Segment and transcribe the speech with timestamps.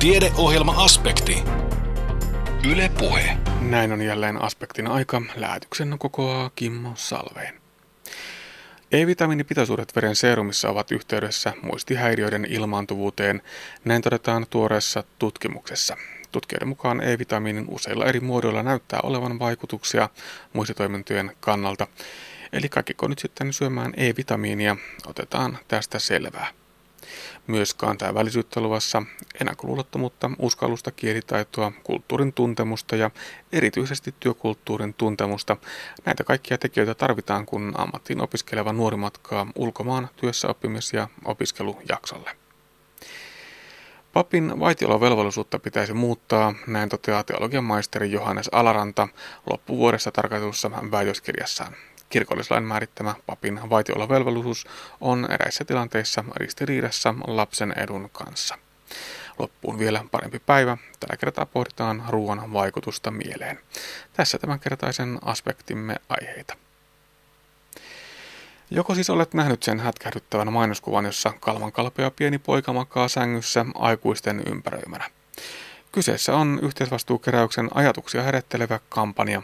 [0.00, 1.42] Tiedeohjelma-aspekti.
[2.70, 3.36] Yle Puhe.
[3.60, 5.22] Näin on jälleen aspektin aika.
[5.36, 7.54] Lähetyksen kokoaa Kimmo Salveen.
[8.92, 13.42] E-vitamiinipitoisuudet veren seerumissa ovat yhteydessä muistihäiriöiden ilmaantuvuuteen,
[13.84, 15.96] näin todetaan tuoreessa tutkimuksessa.
[16.32, 20.08] Tutkijoiden mukaan E-vitamiinin useilla eri muodoilla näyttää olevan vaikutuksia
[20.52, 21.86] muistitoimintojen kannalta.
[22.52, 24.76] Eli kaikki nyt sitten syömään E-vitamiinia,
[25.06, 26.59] otetaan tästä selvää.
[27.46, 29.02] Myös kansainvälisyyttä luvassa
[29.40, 33.10] ennakkoluulottomuutta, uskallusta, kielitaitoa, kulttuurin tuntemusta ja
[33.52, 35.56] erityisesti työkulttuurin tuntemusta.
[36.04, 42.30] Näitä kaikkia tekijöitä tarvitaan, kun ammattiin opiskeleva nuori matkaa ulkomaan työssäoppimis- ja opiskelujaksolle.
[44.12, 49.08] Papin vaitiolovelvollisuutta pitäisi muuttaa, näin toteaa teologian maisteri Johannes Alaranta
[49.50, 51.76] loppuvuodessa tarkoitussa väitöskirjassaan.
[52.10, 54.66] Kirkollislain määrittämä papin vaitiolovelvollisuus
[55.00, 58.58] on eräissä tilanteissa ristiriidassa lapsen edun kanssa.
[59.38, 60.76] Loppuun vielä parempi päivä.
[61.00, 63.58] Tällä kertaa pohditaan ruoan vaikutusta mieleen.
[64.12, 66.56] Tässä tämänkertaisen aspektimme aiheita.
[68.70, 74.42] Joko siis olet nähnyt sen hätkähdyttävän mainoskuvan, jossa kalman kalpea pieni poika makaa sängyssä aikuisten
[74.46, 75.10] ympäröimänä?
[75.92, 79.42] Kyseessä on yhteisvastuukeräyksen ajatuksia herättelevä kampanja.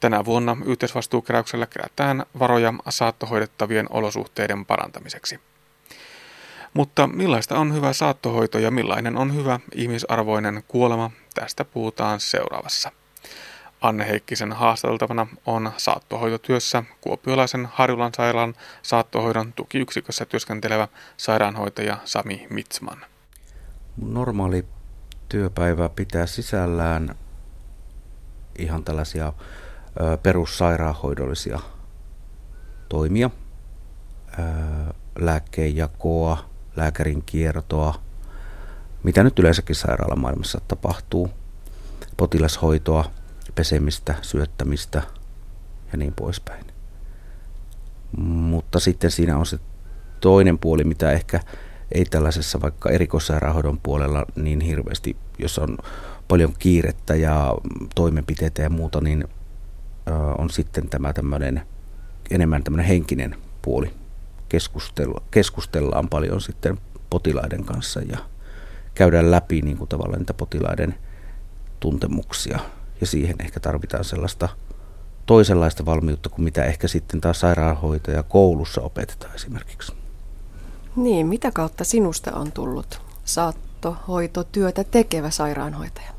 [0.00, 5.40] Tänä vuonna yhteisvastuukeräyksellä kerätään varoja saattohoidettavien olosuhteiden parantamiseksi.
[6.74, 12.92] Mutta millaista on hyvä saattohoito ja millainen on hyvä ihmisarvoinen kuolema, tästä puhutaan seuraavassa.
[13.80, 23.04] Anne Heikkisen haastateltavana on saattohoitotyössä Kuopiolaisen Harjulan sairaalan saattohoidon tukiyksikössä työskentelevä sairaanhoitaja Sami Mitsman.
[23.96, 24.64] Normaali
[25.28, 27.14] työpäivä pitää sisällään
[28.58, 29.32] ihan tällaisia
[30.22, 31.60] perussairaanhoidollisia
[32.88, 33.30] toimia,
[35.18, 36.44] lääkkeenjakoa,
[36.76, 37.94] lääkärin kiertoa,
[39.02, 41.30] mitä nyt yleensäkin sairaalamaailmassa tapahtuu,
[42.16, 43.04] potilashoitoa,
[43.54, 45.02] pesemistä, syöttämistä
[45.92, 46.64] ja niin poispäin.
[48.18, 49.58] Mutta sitten siinä on se
[50.20, 51.40] toinen puoli, mitä ehkä
[51.92, 55.78] ei tällaisessa vaikka erikoissairaanhoidon puolella niin hirveästi, jos on
[56.28, 57.54] paljon kiirettä ja
[57.94, 59.28] toimenpiteitä ja muuta, niin
[60.38, 61.62] on sitten tämä tämmöinen
[62.30, 63.90] enemmän tämmöinen henkinen puoli.
[64.48, 66.78] Keskustella, keskustellaan paljon sitten
[67.10, 68.18] potilaiden kanssa ja
[68.94, 70.94] käydään läpi niin kuin tavallaan niitä potilaiden
[71.80, 72.58] tuntemuksia.
[73.00, 74.48] Ja siihen ehkä tarvitaan sellaista
[75.26, 79.92] toisenlaista valmiutta kuin mitä ehkä sitten taas sairaanhoitaja koulussa opetetaan esimerkiksi.
[80.96, 86.10] Niin, mitä kautta sinusta on tullut saattohoitotyötä tekevä sairaanhoitaja?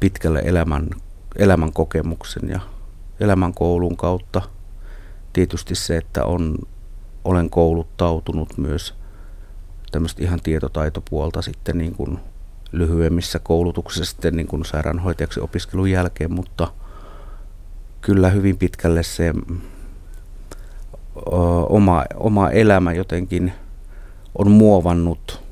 [0.00, 0.90] Pitkälle elämän,
[1.38, 2.60] elämän kokemuksen ja
[3.20, 4.42] elämän koulun kautta.
[5.32, 6.58] Tietysti se, että on,
[7.24, 8.94] olen kouluttautunut myös
[9.90, 12.18] tämmöistä ihan tietotaitopuolta sitten niin kuin
[12.72, 16.72] lyhyemmissä koulutuksissa sitten niin kuin sairaanhoitajaksi opiskelun jälkeen, mutta
[18.00, 19.32] kyllä hyvin pitkälle se
[21.68, 23.52] oma, oma elämä jotenkin
[24.38, 25.42] on muovannut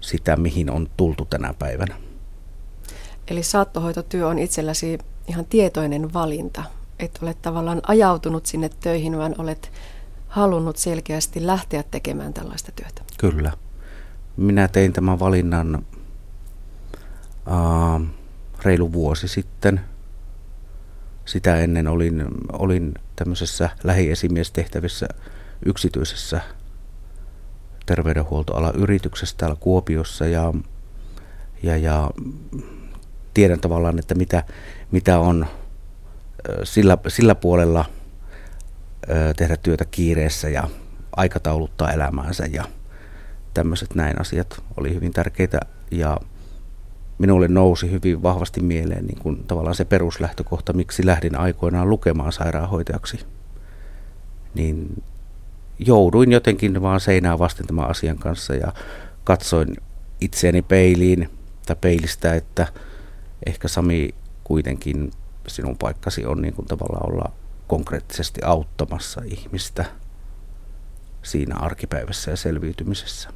[0.00, 2.07] sitä, mihin on tultu tänä päivänä.
[3.30, 6.64] Eli saattohoitotyö on itselläsi ihan tietoinen valinta.
[6.98, 9.72] Et ole tavallaan ajautunut sinne töihin, vaan olet
[10.28, 13.02] halunnut selkeästi lähteä tekemään tällaista työtä.
[13.18, 13.52] Kyllä.
[14.36, 15.84] Minä tein tämän valinnan
[17.46, 18.06] uh,
[18.62, 19.80] reilu vuosi sitten.
[21.24, 25.08] Sitä ennen olin, olin tämmöisessä lähiesimiestehtävissä
[25.66, 26.40] yksityisessä
[27.86, 30.52] terveydenhuoltoalan yrityksessä täällä Kuopiossa ja,
[31.62, 32.10] ja, ja
[33.38, 34.44] tiedän tavallaan, että mitä,
[34.90, 35.46] mitä on
[36.64, 37.84] sillä, sillä puolella
[39.36, 40.68] tehdä työtä kiireessä ja
[41.16, 42.64] aikatauluttaa elämäänsä ja
[43.54, 45.60] tämmöiset näin asiat oli hyvin tärkeitä
[45.90, 46.20] ja
[47.18, 53.20] minulle nousi hyvin vahvasti mieleen niin kuin tavallaan se peruslähtökohta, miksi lähdin aikoinaan lukemaan sairaanhoitajaksi.
[54.54, 55.02] Niin
[55.78, 58.72] jouduin jotenkin vaan seinää vasten tämän asian kanssa ja
[59.24, 59.76] katsoin
[60.20, 61.30] itseäni peiliin
[61.66, 62.66] tai peilistä, että
[63.46, 64.14] ehkä Sami
[64.44, 65.10] kuitenkin
[65.46, 67.32] sinun paikkasi on niin kuin tavallaan olla
[67.66, 69.84] konkreettisesti auttamassa ihmistä
[71.22, 73.30] siinä arkipäivässä ja selviytymisessä.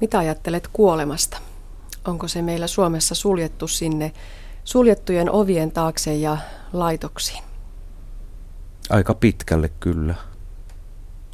[0.00, 1.38] Mitä ajattelet kuolemasta?
[2.04, 4.12] Onko se meillä Suomessa suljettu sinne
[4.64, 6.38] suljettujen ovien taakse ja
[6.72, 7.44] laitoksiin?
[8.90, 10.14] Aika pitkälle kyllä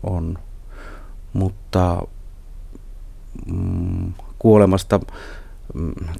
[0.02, 0.38] on,
[1.32, 2.02] mutta
[3.46, 5.00] mm, kuolemasta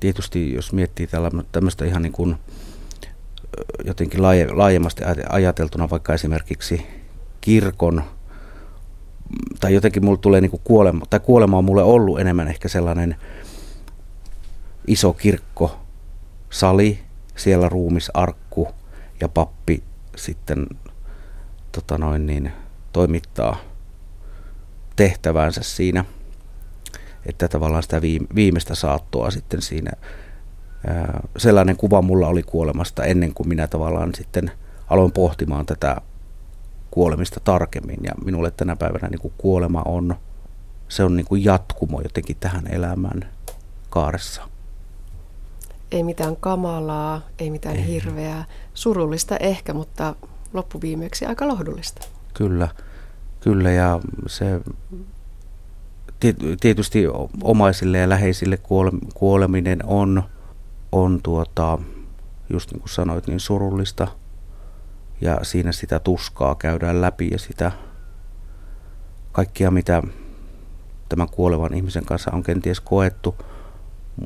[0.00, 1.08] tietysti jos miettii
[1.52, 2.36] tämmöistä ihan niin kuin
[3.84, 6.86] jotenkin laaje, laajemmasti ajateltuna vaikka esimerkiksi
[7.40, 8.02] kirkon,
[9.60, 13.16] tai jotenkin mulle tulee niin kuin kuolema, tai kuolema on mulle ollut enemmän ehkä sellainen
[14.86, 15.78] iso kirkko,
[16.50, 16.98] sali,
[17.36, 18.68] siellä ruumisarkku
[19.20, 19.82] ja pappi
[20.16, 20.66] sitten
[21.72, 22.52] tota noin niin,
[22.92, 23.56] toimittaa
[24.96, 26.04] tehtävänsä siinä,
[27.26, 28.00] että tavallaan sitä
[28.34, 29.90] viimeistä saattoa sitten siinä.
[31.36, 34.50] Sellainen kuva mulla oli kuolemasta ennen kuin minä tavallaan sitten
[34.90, 35.96] aloin pohtimaan tätä
[36.90, 37.98] kuolemista tarkemmin.
[38.02, 40.14] Ja minulle tänä päivänä niin kuin kuolema on,
[40.88, 43.28] se on niin kuin jatkumo jotenkin tähän elämään
[43.90, 44.42] kaaressa.
[45.90, 47.86] Ei mitään kamalaa, ei mitään ei.
[47.86, 48.44] hirveää,
[48.74, 50.14] surullista ehkä, mutta
[50.52, 52.06] loppuviimeksi aika lohdullista.
[52.34, 52.68] Kyllä,
[53.40, 54.60] kyllä ja se
[56.60, 57.04] tietysti
[57.42, 58.58] omaisille ja läheisille
[59.14, 60.22] kuoleminen on,
[60.92, 61.78] on tuota,
[62.50, 64.08] just niin kuin sanoit, niin surullista–
[65.20, 67.72] ja siinä sitä tuskaa käydään läpi ja sitä
[69.32, 70.02] kaikkia, mitä
[71.08, 73.34] tämän kuolevan ihmisen kanssa on kenties koettu,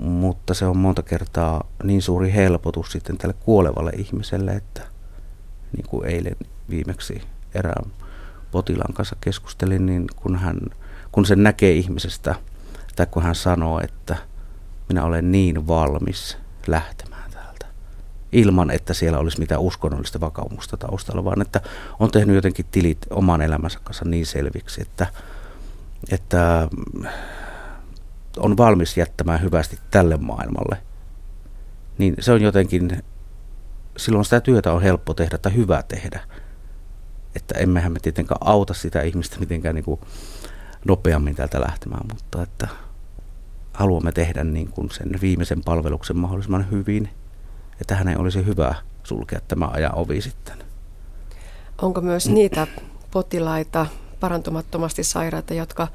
[0.00, 4.82] mutta se on monta kertaa niin suuri helpotus sitten tälle kuolevalle ihmiselle, että
[5.76, 6.37] niin kuin eilen
[6.70, 7.22] viimeksi
[7.54, 7.92] erään
[8.50, 10.60] potilaan kanssa keskustelin, niin kun, hän,
[11.12, 12.35] kun sen näkee ihmisestä,
[12.97, 14.17] tai kun hän sanoo, että
[14.89, 17.21] minä olen niin valmis lähtemään,
[18.33, 21.61] ilman, että siellä olisi mitään uskonnollista vakaumusta taustalla, vaan että
[21.99, 25.07] on tehnyt jotenkin tilit oman elämänsä kanssa niin selviksi, että,
[26.11, 26.69] että
[28.37, 30.83] on valmis jättämään hyvästi tälle maailmalle.
[31.99, 33.03] Niin se on jotenkin,
[33.97, 36.21] silloin sitä työtä on helppo tehdä tai hyvä tehdä.
[37.35, 40.01] Että emmehän me tietenkään auta sitä ihmistä mitenkään niin kuin
[40.85, 42.69] nopeammin täältä lähtemään, mutta että
[43.73, 47.09] haluamme tehdä niin kuin sen viimeisen palveluksen mahdollisimman hyvin–
[47.81, 48.75] että hänen olisi hyvä
[49.05, 50.56] sulkea tämä ajan ovi sitten.
[51.82, 52.67] Onko myös niitä
[53.11, 53.87] potilaita,
[54.21, 55.88] parantumattomasti sairaita, jotka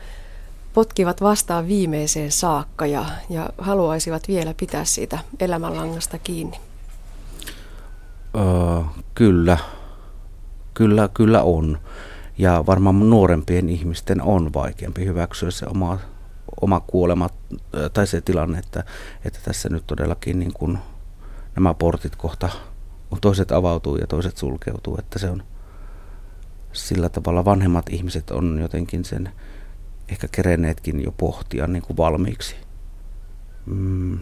[0.74, 6.60] potkivat vastaan viimeiseen saakka ja, ja haluaisivat vielä pitää siitä elämänlangasta kiinni?
[8.36, 8.82] Öö,
[9.16, 9.58] kyllä,
[10.74, 11.80] kyllä, kyllä on.
[12.38, 16.00] Ja varmaan nuorempien ihmisten on vaikeampi hyväksyä se oma,
[16.62, 17.30] oma kuolema
[17.94, 18.84] tai se tilanne, että,
[19.26, 20.78] että tässä nyt todellakin niin kuin
[21.56, 22.50] nämä portit kohta,
[23.22, 25.44] toiset avautuu ja toiset sulkeutuu, että se on
[26.74, 29.32] sillä tavalla vanhemmat ihmiset on jotenkin sen
[30.10, 32.56] ehkä kerenneetkin jo pohtia niin kuin valmiiksi.
[33.66, 34.20] Mm.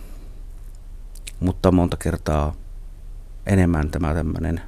[1.39, 2.53] Mutta monta kertaa
[3.45, 4.61] enemmän tämä tämmöinen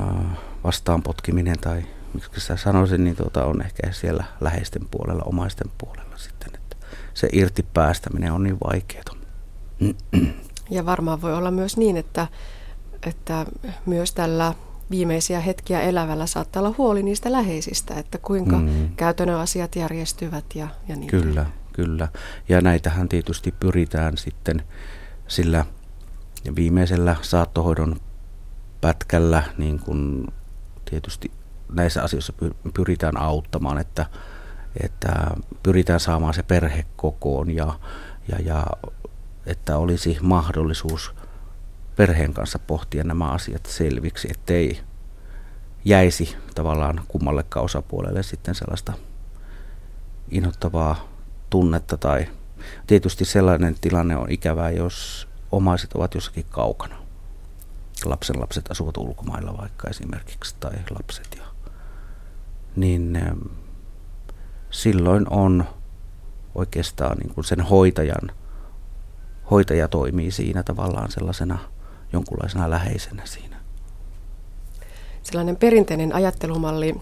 [0.00, 1.82] äh, vastaanpotkiminen tai
[2.14, 6.76] miksi sä sanoisin, niin tuota on ehkä siellä läheisten puolella, omaisten puolella sitten, että
[7.14, 9.04] se irti päästäminen on niin vaikeaa.
[10.70, 12.26] Ja varmaan voi olla myös niin, että,
[13.06, 13.46] että
[13.86, 14.54] myös tällä
[14.90, 18.88] viimeisiä hetkiä elävällä saattaa olla huoli niistä läheisistä, että kuinka mm.
[18.96, 21.10] käytännön asiat järjestyvät ja, ja niin.
[21.10, 22.08] Kyllä, kyllä.
[22.48, 24.62] Ja näitähän tietysti pyritään sitten
[25.28, 25.64] sillä
[26.56, 27.96] viimeisellä saattohoidon
[28.80, 30.26] pätkällä, niin kuin
[30.92, 31.30] tietysti
[31.72, 32.32] näissä asioissa
[32.74, 34.06] pyritään auttamaan, että,
[34.82, 35.12] että
[35.62, 37.78] pyritään saamaan se perhe kokoon ja,
[38.28, 38.66] ja, ja
[39.46, 41.14] että olisi mahdollisuus
[41.96, 44.80] perheen kanssa pohtia nämä asiat selviksi, ettei
[45.84, 48.92] jäisi tavallaan kummallekaan osapuolelle sitten sellaista
[50.30, 51.08] inhottavaa
[51.50, 52.26] tunnetta tai
[52.86, 57.01] tietysti sellainen tilanne on ikävää, jos omaiset ovat jossakin kaukana.
[58.08, 61.44] Lapsen lapset asuvat ulkomailla vaikka esimerkiksi tai lapset ja
[62.76, 63.18] niin
[64.70, 65.64] silloin on
[66.54, 68.30] oikeastaan niin kuin sen hoitajan
[69.50, 71.58] hoitaja toimii siinä tavallaan sellaisena
[72.12, 73.56] jonkunlaisena läheisenä siinä.
[75.22, 76.94] Sellainen perinteinen ajattelumalli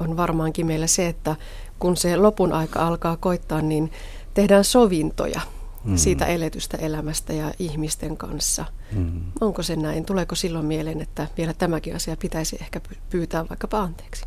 [0.00, 1.36] on varmaankin meillä se, että
[1.78, 3.92] kun se lopun aika alkaa koittaa, niin
[4.34, 5.40] tehdään sovintoja
[5.84, 5.96] mm.
[5.96, 8.64] siitä eletystä elämästä ja ihmisten kanssa.
[8.92, 9.20] Mm.
[9.40, 10.04] Onko se näin?
[10.04, 14.24] Tuleeko silloin mieleen, että vielä tämäkin asia pitäisi ehkä pyytää vaikkapa anteeksi?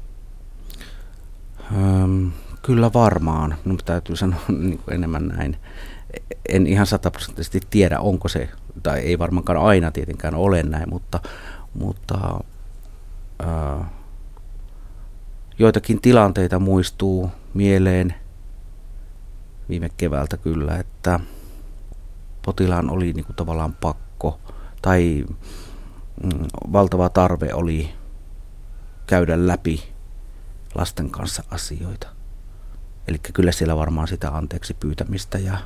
[1.76, 2.32] Öm,
[2.62, 3.58] kyllä varmaan.
[3.66, 5.58] Minun täytyy sanoa niin kuin enemmän näin
[6.50, 8.50] en ihan sataprosenttisesti tiedä, onko se,
[8.84, 11.20] tai ei varmaankaan aina tietenkään ole näin, mutta,
[11.74, 12.40] mutta
[13.40, 13.90] ää,
[15.60, 18.14] joitakin tilanteita muistuu mieleen
[19.70, 21.20] viime keväältä kyllä, että
[22.46, 24.40] potilaan oli niin kuin tavallaan pakko
[24.82, 25.26] tai
[26.24, 27.94] mm, valtava tarve oli
[29.08, 29.94] käydä läpi
[30.76, 32.08] lasten kanssa asioita.
[33.08, 35.58] Eli kyllä siellä varmaan sitä anteeksi pyytämistä ja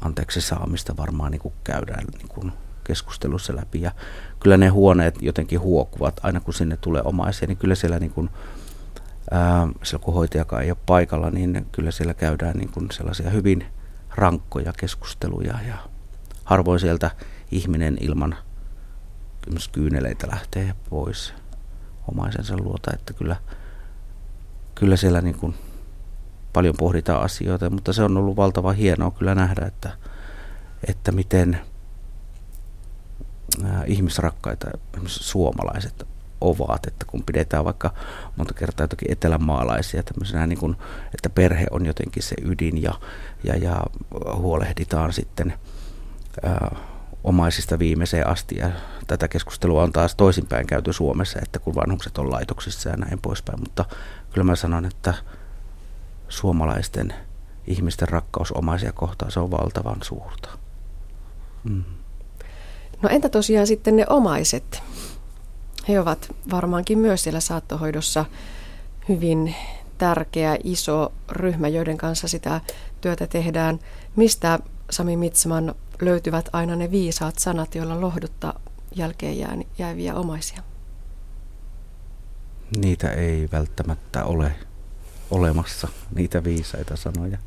[0.00, 2.52] anteeksi saamista varmaan niin kuin käydään niin kuin
[2.84, 3.80] keskustelussa läpi.
[3.80, 3.92] Ja
[4.40, 8.30] kyllä ne huoneet jotenkin huokuvat, aina kun sinne tulee omaisia, niin kyllä siellä niin kuin,
[9.82, 13.66] silloin kun hoitajakaan ei ole paikalla, niin kyllä siellä käydään niin kuin sellaisia hyvin
[14.16, 15.76] rankkoja keskusteluja ja
[16.44, 17.10] harvoin sieltä
[17.50, 18.36] ihminen ilman
[19.72, 21.34] kyyneleitä lähtee pois
[22.08, 23.36] omaisensa luota, että kyllä,
[24.74, 25.54] kyllä siellä niin kuin
[26.52, 29.92] paljon pohditaan asioita, mutta se on ollut valtava hienoa kyllä nähdä, että,
[30.88, 31.60] että miten
[33.86, 34.70] ihmisrakkaita
[35.06, 37.94] suomalaiset ovat, että kun pidetään vaikka
[38.36, 40.76] monta kertaa jotakin etelämaalaisia tämmöisenä, niin kuin,
[41.14, 42.94] että perhe on jotenkin se ydin ja,
[43.44, 43.80] ja, ja
[44.36, 45.54] huolehditaan sitten
[46.42, 46.76] ää,
[47.24, 48.56] omaisista viimeiseen asti.
[48.58, 48.70] Ja
[49.06, 53.60] tätä keskustelua on taas toisinpäin käyty Suomessa, että kun vanhukset on laitoksissa ja näin poispäin,
[53.60, 53.84] mutta
[54.32, 55.14] kyllä mä sanon, että
[56.28, 57.14] suomalaisten
[57.66, 60.48] ihmisten rakkaus omaisia kohtaan, se on valtavan suurta.
[61.64, 61.84] Mm.
[63.02, 64.82] No entä tosiaan sitten ne omaiset?
[65.88, 68.24] He ovat varmaankin myös siellä saattohoidossa
[69.08, 69.54] hyvin
[69.98, 72.60] tärkeä, iso ryhmä, joiden kanssa sitä
[73.00, 73.78] työtä tehdään.
[74.16, 74.58] Mistä
[74.90, 78.60] Sami Mitsman löytyvät aina ne viisaat sanat, joilla lohduttaa
[78.94, 80.62] jälkeen jääviä omaisia?
[82.76, 84.52] Niitä ei välttämättä ole
[85.30, 87.38] olemassa, niitä viisaita sanoja.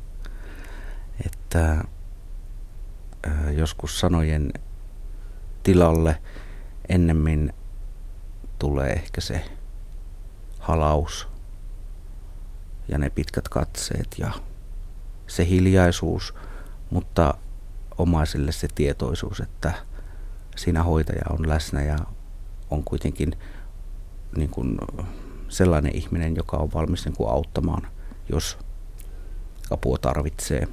[1.26, 1.84] Että
[3.56, 4.52] joskus sanojen
[5.62, 6.18] tilalle
[6.88, 7.52] ennemmin
[8.60, 9.44] tulee ehkä se
[10.58, 11.28] halaus
[12.88, 14.32] ja ne pitkät katseet ja
[15.26, 16.34] se hiljaisuus,
[16.90, 17.34] mutta
[17.98, 19.72] omaisille se tietoisuus, että
[20.56, 21.96] siinä hoitaja on läsnä ja
[22.70, 23.32] on kuitenkin
[24.36, 24.78] niin kuin
[25.48, 27.86] sellainen ihminen, joka on valmis niin kuin auttamaan,
[28.28, 28.58] jos
[29.70, 30.68] apua tarvitsee.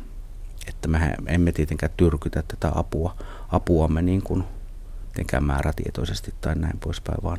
[0.68, 3.16] Että me emme tietenkään tyrkytä tätä apua,
[3.50, 4.44] apuamme niin kuin
[5.42, 7.38] määrätietoisesti tai näin poispäin, vaan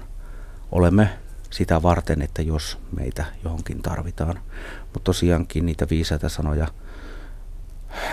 [0.73, 1.11] olemme
[1.51, 4.41] sitä varten, että jos meitä johonkin tarvitaan.
[4.83, 6.69] Mutta tosiaankin niitä viisaita sanoja,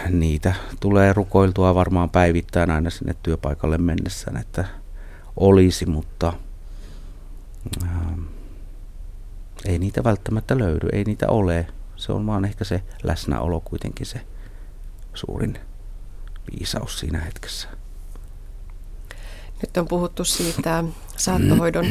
[0.10, 4.66] niitä tulee rukoiltua varmaan päivittäin aina sinne työpaikalle mennessään, että
[5.36, 6.34] olisi, mutta
[7.88, 8.18] ää,
[9.66, 11.68] ei niitä välttämättä löydy, ei niitä ole.
[11.96, 14.22] Se on vaan ehkä se läsnäolo kuitenkin se
[15.14, 15.60] suurin
[16.52, 17.68] viisaus siinä hetkessä.
[19.62, 20.84] Nyt on puhuttu siitä
[21.18, 21.86] saattohoidon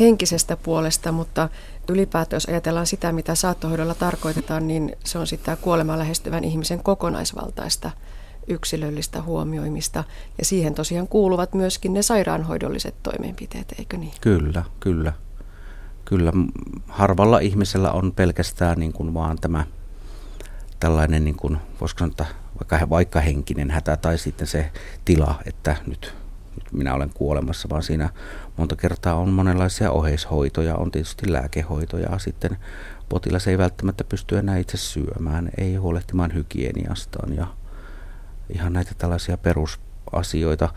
[0.00, 1.48] henkisestä puolesta, mutta
[1.88, 7.90] ylipäätään jos ajatellaan sitä, mitä saattohoidolla tarkoitetaan, niin se on sitä kuolemaan lähestyvän ihmisen kokonaisvaltaista
[8.48, 10.04] yksilöllistä huomioimista.
[10.38, 14.12] Ja siihen tosiaan kuuluvat myöskin ne sairaanhoidolliset toimenpiteet, eikö niin?
[14.20, 15.12] Kyllä, kyllä.
[16.04, 16.32] Kyllä
[16.88, 19.66] harvalla ihmisellä on pelkästään niin kuin vaan tämä
[20.80, 24.70] tällainen, niin kuin, voisiko sanoa, vaikka, vaikka henkinen hätä tai sitten se
[25.04, 26.14] tila, että nyt
[26.56, 28.10] nyt minä olen kuolemassa, vaan siinä
[28.56, 32.56] monta kertaa on monenlaisia oheishoitoja, on tietysti lääkehoitoja, sitten
[33.08, 37.46] potilas ei välttämättä pysty enää itse syömään, ei huolehtimaan hygieniastaan ja
[38.54, 40.68] ihan näitä tällaisia perusasioita.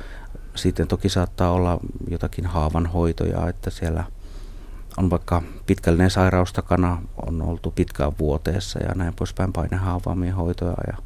[0.55, 4.03] Sitten toki saattaa olla jotakin haavanhoitoja, että siellä
[4.97, 10.97] on vaikka pitkällinen sairaus takana, on oltu pitkään vuoteessa ja näin poispäin painehaavaamien hoitoja ja,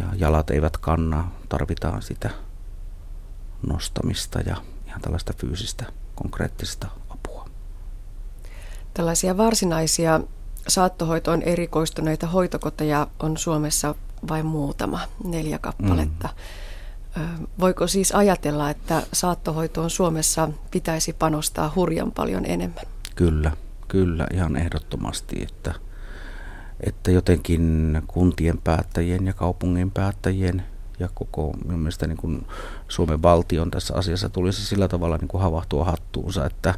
[0.00, 2.30] ja jalat eivät kanna, tarvitaan sitä
[3.66, 5.84] nostamista ja ihan tällaista fyysistä
[6.14, 7.48] konkreettista apua.
[8.94, 10.20] Tällaisia varsinaisia
[10.68, 13.94] saattohoitoon erikoistuneita hoitokoteja on Suomessa
[14.28, 16.28] vain muutama, neljä kappaletta.
[16.28, 17.46] Mm.
[17.60, 22.84] Voiko siis ajatella, että saattohoitoon Suomessa pitäisi panostaa hurjan paljon enemmän?
[23.14, 23.52] Kyllä,
[23.88, 25.74] kyllä ihan ehdottomasti, että,
[26.80, 30.62] että jotenkin kuntien päättäjien ja kaupungin päättäjien
[30.98, 32.46] ja koko minun mielestä niin kuin
[32.88, 36.74] Suomen valtion tässä asiassa tulisi sillä tavalla niin kuin havahtua hattuunsa, että,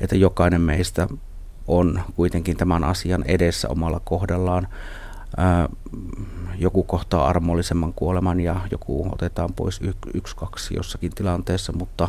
[0.00, 1.08] että jokainen meistä
[1.66, 4.68] on kuitenkin tämän asian edessä omalla kohdallaan.
[6.58, 12.08] Joku kohtaa armollisemman kuoleman ja joku otetaan pois y- yksi, kaksi jossakin tilanteessa, mutta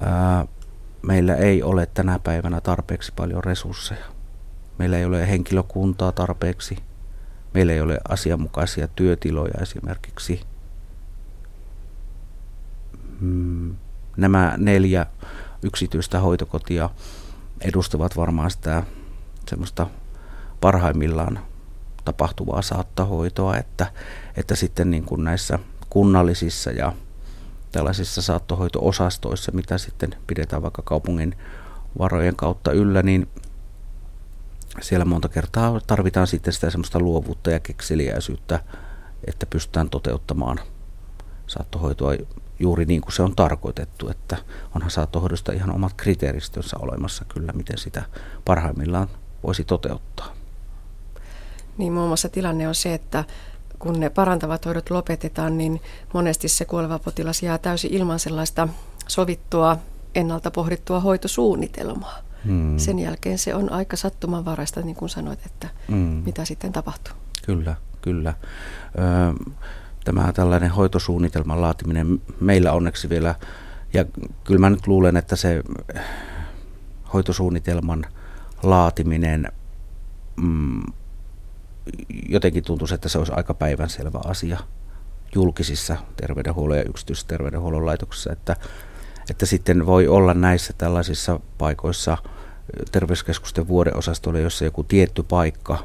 [0.00, 0.46] ää,
[1.02, 4.04] meillä ei ole tänä päivänä tarpeeksi paljon resursseja.
[4.78, 6.78] Meillä ei ole henkilökuntaa tarpeeksi
[7.56, 10.40] Meillä ei ole asianmukaisia työtiloja esimerkiksi.
[13.20, 13.76] Mm,
[14.16, 15.06] nämä neljä
[15.62, 16.90] yksityistä hoitokotia
[17.60, 18.82] edustavat varmaan sitä
[19.50, 19.86] semmoista
[20.60, 21.38] parhaimmillaan
[22.04, 23.86] tapahtuvaa saattahoitoa, että,
[24.36, 25.58] että sitten niin kuin näissä
[25.90, 26.92] kunnallisissa ja
[27.72, 31.36] tällaisissa saattohoito-osastoissa, mitä sitten pidetään vaikka kaupungin
[31.98, 33.28] varojen kautta yllä, niin
[34.80, 38.60] siellä monta kertaa tarvitaan sitten sitä semmoista luovuutta ja kekseliäisyyttä,
[39.26, 40.60] että pystytään toteuttamaan
[41.46, 42.14] saattohoitoa
[42.58, 44.36] juuri niin kuin se on tarkoitettu, että
[44.74, 48.02] onhan saattohoidosta ihan omat kriteeristönsä olemassa kyllä, miten sitä
[48.44, 49.08] parhaimmillaan
[49.42, 50.32] voisi toteuttaa.
[51.78, 53.24] Niin muun muassa tilanne on se, että
[53.78, 55.80] kun ne parantavat hoidot lopetetaan, niin
[56.14, 58.68] monesti se kuoleva potilas jää täysin ilman sellaista
[59.08, 59.78] sovittua,
[60.14, 62.25] ennalta pohdittua hoitosuunnitelmaa.
[62.46, 62.78] Hmm.
[62.78, 65.96] Sen jälkeen se on aika sattumanvaraista, niin kuin sanoit, että hmm.
[65.98, 67.14] mitä sitten tapahtuu.
[67.46, 68.34] Kyllä, kyllä.
[68.98, 69.54] Ö,
[70.04, 73.34] tämä tällainen hoitosuunnitelman laatiminen meillä onneksi vielä,
[73.92, 74.04] ja
[74.44, 75.62] kyllä mä nyt luulen, että se
[77.12, 78.06] hoitosuunnitelman
[78.62, 79.52] laatiminen
[80.36, 80.82] mm,
[82.28, 84.58] jotenkin tuntuu, että se olisi aika päivänselvä asia
[85.34, 88.56] julkisissa terveydenhuollon ja yksityisterveydenhuollon laitoksissa, että,
[89.30, 92.18] että sitten voi olla näissä tällaisissa paikoissa
[92.92, 95.78] terveyskeskusten vuodeosastolle, jossa joku tietty paikka,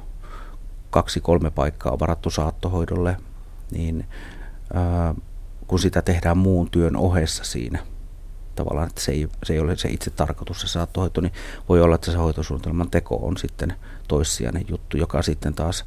[0.89, 3.17] kaksi-kolme paikkaa on varattu saattohoidolle,
[3.71, 4.05] niin
[4.73, 5.15] ää,
[5.67, 7.79] kun sitä tehdään muun työn ohessa siinä,
[8.55, 11.33] tavallaan, että se ei, se ei ole se itse tarkoitus se saattohoito, niin
[11.69, 13.73] voi olla, että se hoitosuunnitelman teko on sitten
[14.07, 15.85] toissijainen juttu, joka sitten taas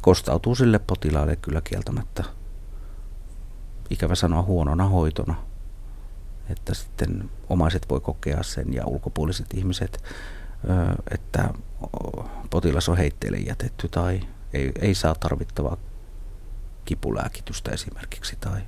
[0.00, 2.24] kostautuu sille potilaalle kyllä kieltämättä
[3.90, 5.34] ikävä sanoa huonona hoitona.
[6.50, 10.04] Että sitten omaiset voi kokea sen ja ulkopuoliset ihmiset,
[11.10, 11.48] että
[12.50, 14.20] potilas on heitteille jätetty tai
[14.52, 15.76] ei, ei saa tarvittavaa
[16.84, 18.60] kipulääkitystä esimerkiksi tai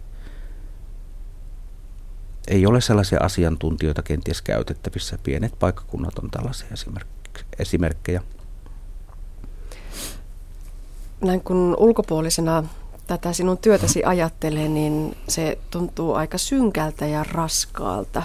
[2.48, 5.18] ei ole sellaisia asiantuntijoita kenties käytettävissä.
[5.22, 6.68] Pienet paikkakunnat on tällaisia
[7.58, 8.22] esimerkkejä.
[11.20, 12.64] Näin kun ulkopuolisena
[13.10, 18.22] tätä sinun työtäsi ajattelee, niin se tuntuu aika synkältä ja raskaalta.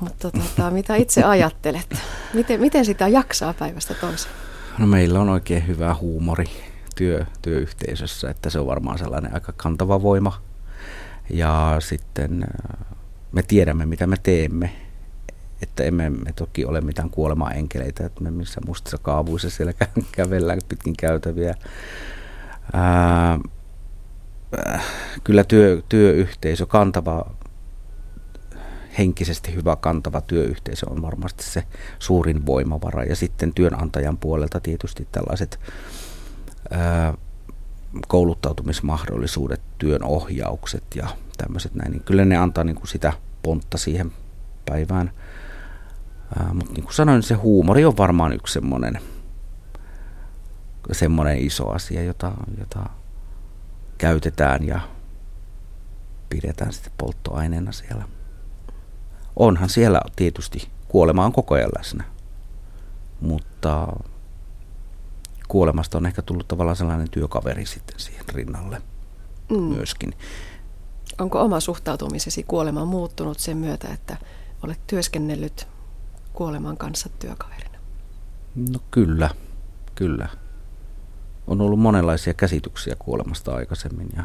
[0.00, 1.98] Mutta tota, mitä itse ajattelet?
[2.34, 4.34] Miten, miten sitä jaksaa päivästä toiseen?
[4.78, 6.50] No meillä on oikein hyvä huumori
[6.96, 10.42] työ, työyhteisössä, että se on varmaan sellainen aika kantava voima.
[11.30, 12.96] Ja sitten äh,
[13.32, 14.70] me tiedämme, mitä me teemme.
[15.62, 19.72] Että emme me toki ole mitään kuolema-enkeleitä, että me missä mustissa kaavuissa siellä
[20.12, 21.54] kävellään pitkin käytäviä.
[22.72, 23.38] Ää,
[25.24, 27.30] kyllä työ, työyhteisö, kantava,
[28.98, 31.64] henkisesti hyvä kantava työyhteisö on varmasti se
[31.98, 33.04] suurin voimavara.
[33.04, 35.60] Ja sitten työnantajan puolelta tietysti tällaiset
[36.70, 37.14] ää,
[38.08, 44.12] kouluttautumismahdollisuudet, työn ohjaukset ja tämmöiset näin, niin kyllä ne antaa niin kuin sitä pontta siihen
[44.66, 45.10] päivään.
[46.54, 48.98] Mutta niin kuin sanoin, se huumori on varmaan yksi semmoinen,
[50.92, 52.86] semmoinen iso asia, jota, jota
[53.98, 54.80] käytetään ja
[56.28, 58.04] pidetään sitten polttoaineena siellä.
[59.36, 62.04] Onhan siellä tietysti kuolema on koko ajan läsnä,
[63.20, 63.86] mutta
[65.48, 68.82] kuolemasta on ehkä tullut tavallaan sellainen työkaveri sitten siihen rinnalle
[69.50, 69.58] mm.
[69.58, 70.14] myöskin.
[71.18, 74.16] Onko oma suhtautumisesi kuolemaan muuttunut sen myötä, että
[74.62, 75.68] olet työskennellyt
[76.32, 77.78] kuoleman kanssa työkaverina?
[78.72, 79.30] No kyllä,
[79.94, 80.28] kyllä.
[81.46, 84.24] On ollut monenlaisia käsityksiä kuolemasta aikaisemmin ja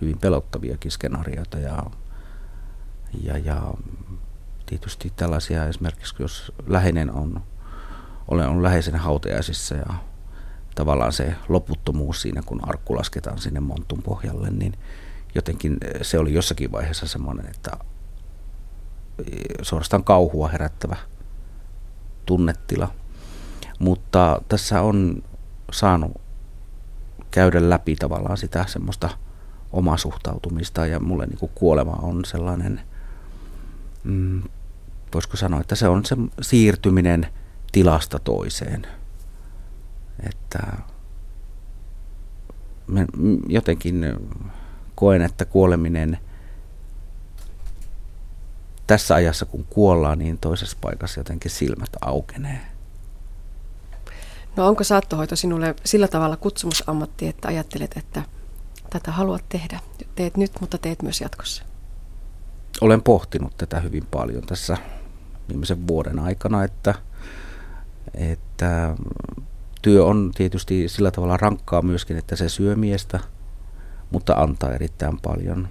[0.00, 1.82] hyvin pelottaviakin skenaarioita ja,
[3.22, 3.74] ja, ja
[4.66, 7.42] tietysti tällaisia esimerkiksi, jos läheinen on,
[8.28, 9.94] olen on läheisen hautajaisissa ja
[10.74, 14.74] tavallaan se loputtomuus siinä, kun arkku lasketaan sinne montun pohjalle, niin
[15.34, 17.70] jotenkin se oli jossakin vaiheessa semmoinen, että
[19.62, 20.96] suorastaan kauhua herättävä
[22.26, 22.88] tunnetila.
[23.78, 25.22] Mutta tässä on
[25.72, 26.20] saanut
[27.30, 29.08] käydä läpi tavallaan sitä semmoista
[29.72, 32.80] omaa suhtautumista ja mulle niin kuin kuolema on sellainen,
[34.04, 34.42] mm,
[35.14, 37.26] voisiko sanoa, että se on se siirtyminen
[37.72, 38.86] tilasta toiseen–
[40.28, 40.72] että
[42.86, 43.06] mä
[43.48, 44.06] jotenkin
[44.94, 46.18] koen, että kuoleminen
[48.86, 52.60] tässä ajassa kun kuollaan, niin toisessa paikassa jotenkin silmät aukenee.
[54.56, 58.22] No onko saattohoito sinulle sillä tavalla kutsumusammatti, että ajattelet, että
[58.90, 59.80] tätä haluat tehdä?
[60.14, 61.64] Teet nyt, mutta teet myös jatkossa.
[62.80, 64.76] Olen pohtinut tätä hyvin paljon tässä
[65.48, 66.94] viimeisen vuoden aikana, että,
[68.14, 68.96] että
[69.82, 73.20] työ on tietysti sillä tavalla rankkaa myöskin, että se syö miestä,
[74.10, 75.68] mutta antaa erittäin paljon.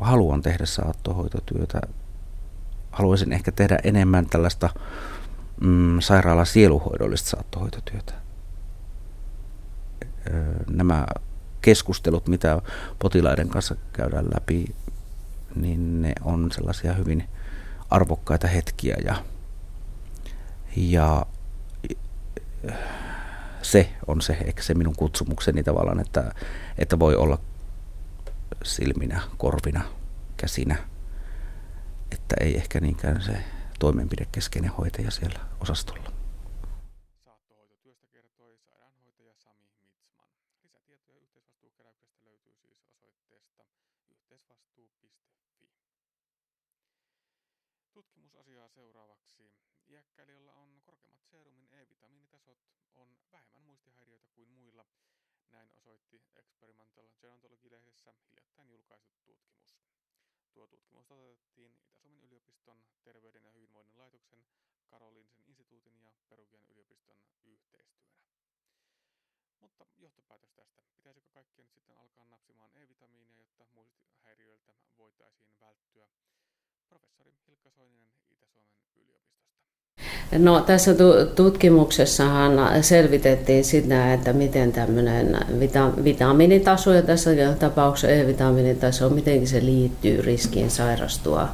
[0.00, 1.80] Haluan tehdä saattohoitotyötä.
[2.90, 4.70] Haluaisin ehkä tehdä enemmän tällaista
[5.60, 8.14] mm, sairaala sieluhoidollista saattohoitotyötä.
[10.70, 11.06] Nämä
[11.62, 12.62] keskustelut, mitä
[12.98, 14.74] potilaiden kanssa käydään läpi,
[15.54, 17.28] niin ne on sellaisia hyvin
[17.90, 19.24] arvokkaita hetkiä ja,
[20.76, 21.26] ja
[23.62, 26.34] se on se, ehkä se minun kutsumukseni tavallaan, että,
[26.78, 27.38] että voi olla
[28.64, 29.84] silminä, korvina,
[30.36, 30.76] käsinä,
[32.10, 33.44] että ei ehkä niinkään se
[33.78, 36.26] toimenpidekeskeinen hoitaja siellä osastolla.
[39.16, 40.30] toimitusjohtaja Sami Mitsman.
[40.62, 43.66] Lisätietoja yhteisvastuukeräyksestä löytyy siis osoitteesta
[44.10, 45.70] yhteisvastuu.fi.
[47.92, 49.52] Tutkimusasiaa seuraavaksi.
[49.88, 52.58] Iäkkäillä, joilla on korkeammat serumin E-vitamiinitasot,
[52.94, 54.86] on vähemmän muistihäiriöitä kuin muilla.
[55.50, 59.76] Näin osoitti Experimental Gerontology-lehdessä hiljattain julkaistu tutkimus.
[60.52, 64.46] Tuo tutkimus toteutettiin Itä-Suomen yliopiston terveyden ja hyvinvoinnin laitoksen,
[64.86, 68.16] Karolinsen instituutin ja Perugian yliopiston yhteistyönä.
[69.60, 70.82] Mutta johtopäätös tästä.
[70.96, 76.08] Pitäisikö kaikkien nyt sitten alkaa napsimaan E-vitamiinia, jotta muistihäiriöiltä voitaisiin välttyä?
[77.56, 80.38] Hilkka Soininen Itä-Suomen yliopistosta.
[80.38, 80.94] No, tässä
[81.34, 82.52] tutkimuksessahan
[82.84, 90.70] selvitettiin sitä, että miten tämmöinen vita- vitamiinitaso ja tässä tapauksessa E-vitamiinitaso, miten se liittyy riskiin
[90.70, 91.48] sairastua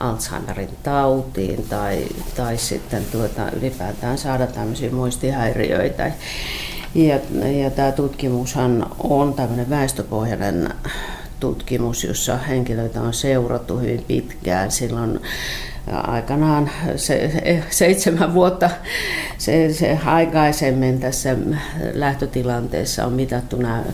[0.00, 2.04] Alzheimerin tautiin tai,
[2.36, 6.12] tai sitten tuota, ylipäätään saada tämmöisiä muistihäiriöitä.
[6.94, 7.20] Ja,
[7.62, 10.74] ja tämä tutkimushan on tämmöinen väestöpohjainen
[11.42, 14.70] tutkimus, jossa henkilöitä on seurattu hyvin pitkään.
[14.70, 15.20] Silloin
[15.86, 18.70] aikanaan se, seitsemän vuotta
[19.38, 21.36] se, se aikaisemmin tässä
[21.92, 23.84] lähtötilanteessa on mitattu nämä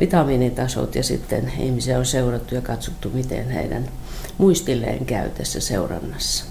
[0.00, 3.84] vitamiinitasot ja sitten ihmisiä on seurattu ja katsottu, miten heidän
[4.38, 6.44] muistilleen käy tässä seurannassa.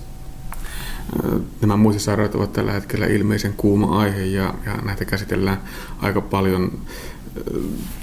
[1.61, 5.61] Nämä muistisairaudet ovat tällä hetkellä ilmeisen kuuma aihe ja, ja näitä käsitellään
[6.01, 6.81] aika paljon.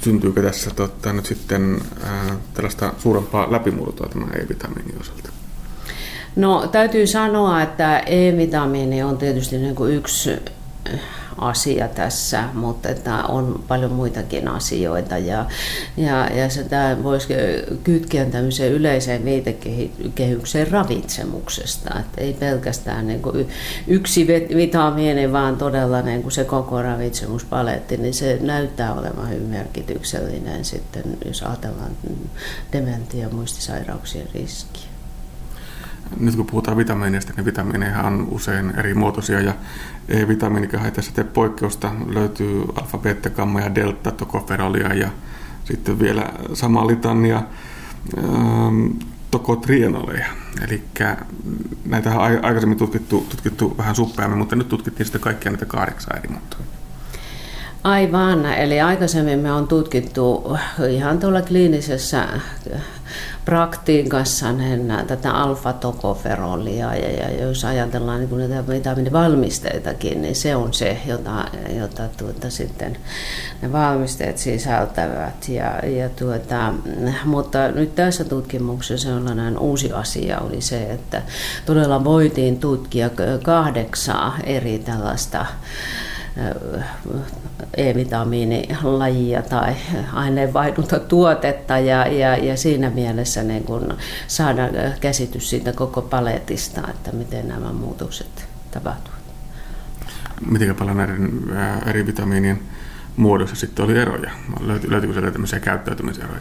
[0.04, 5.30] Syntyykö tässä totta, nyt sitten ää, tällaista suurempaa läpimurtoa tämän E-vitamiinin osalta?
[6.36, 10.30] No täytyy sanoa, että E-vitamiini on tietysti niin kuin yksi
[11.38, 15.46] asia tässä, mutta että on paljon muitakin asioita ja,
[15.96, 17.28] ja, ja sitä voisi
[17.84, 22.00] kytkeä tämmöiseen yleiseen viitekehykseen ravitsemuksesta.
[22.00, 23.48] Että ei pelkästään niin kuin
[23.86, 30.64] yksi vitamiini, vaan todella niin kuin se koko ravitsemuspaletti, niin se näyttää olevan hyvin merkityksellinen
[30.64, 31.90] sitten, jos ajatellaan
[32.72, 34.97] dementia ja muistisairauksien riskiä
[36.20, 39.54] nyt kun puhutaan vitamiineista, niin vitamiineja on usein eri muotoisia ja
[40.08, 41.90] E-vitamiinikaan ei tässä tee poikkeusta.
[42.06, 45.08] Löytyy alfa, beta, gamma ja delta, tokoferolia ja
[45.64, 47.42] sitten vielä sama litania
[48.18, 48.86] ähm,
[49.30, 50.26] tokotrienoleja.
[50.68, 50.82] Eli
[51.84, 56.28] näitä on aikaisemmin tutkittu, tutkittu vähän suppeammin, mutta nyt tutkittiin sitten kaikkia näitä kahdeksan eri
[56.28, 56.77] muotoja.
[57.88, 60.56] Aivan, eli aikaisemmin me on tutkittu
[60.90, 62.28] ihan tuolla kliinisessä
[63.44, 70.98] praktiikassa niin tätä alfa-tokoferolia ja, ja jos ajatellaan niin näitä vitamiinivalmisteitakin, niin se on se,
[71.06, 71.44] jota,
[71.78, 72.96] jota tuota, sitten
[73.62, 75.48] ne valmisteet sisältävät.
[75.48, 76.74] Ja, ja tuota,
[77.24, 81.22] mutta nyt tässä tutkimuksessa sellainen uusi asia oli se, että
[81.66, 83.10] todella voitiin tutkia
[83.42, 85.46] kahdeksaa eri tällaista
[87.76, 89.74] E-vitamiinilajia tai
[90.12, 91.00] aineenvaihdunta
[91.78, 94.68] ja, ja, ja siinä mielessä niin kun saada
[95.00, 99.18] käsitys siitä koko paletista, että miten nämä muutokset tapahtuvat.
[100.50, 101.30] Miten paljon näiden
[101.86, 102.60] eri vitamiinien
[103.16, 104.30] muodossa sitten oli eroja?
[104.60, 106.40] Löytyykö sieltä tämmöisiä käyttäytymiseroja?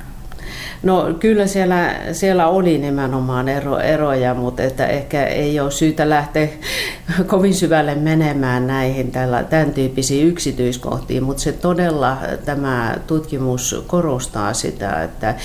[0.83, 6.47] No kyllä siellä, siellä oli nimenomaan ero, eroja, mutta että ehkä ei ole syytä lähteä
[7.27, 15.03] kovin syvälle menemään näihin tällä, tämän tyyppisiin yksityiskohtiin, mutta se todella tämä tutkimus korostaa sitä,
[15.03, 15.35] että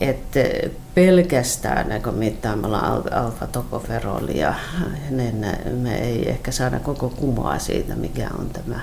[0.00, 0.40] että
[0.94, 2.78] pelkästään kun mittaamalla
[3.10, 4.54] alfa-tokoferolia,
[5.10, 8.80] niin me ei ehkä saada koko kumaa siitä, mikä on tämä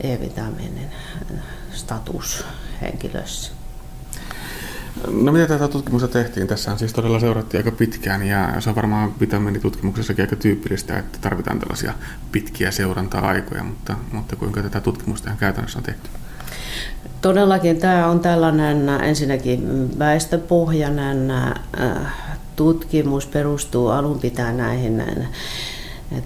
[0.00, 0.90] E-vitamiinin
[1.72, 2.44] status
[2.82, 3.55] henkilössä.
[5.10, 6.46] No mitä tätä tutkimusta tehtiin?
[6.46, 11.18] Tässä on siis todella seurattiin aika pitkään ja se on varmaan vitamiinitutkimuksessakin aika tyypillistä, että
[11.20, 11.94] tarvitaan tällaisia
[12.32, 16.10] pitkiä seurantaa-aikoja, mutta, mutta kuinka tätä tutkimusta ihan käytännössä on tehty?
[17.20, 21.52] Todellakin tämä on tällainen ensinnäkin väestöpohjainen äh,
[22.56, 25.02] tutkimus, perustuu alun pitäen näihin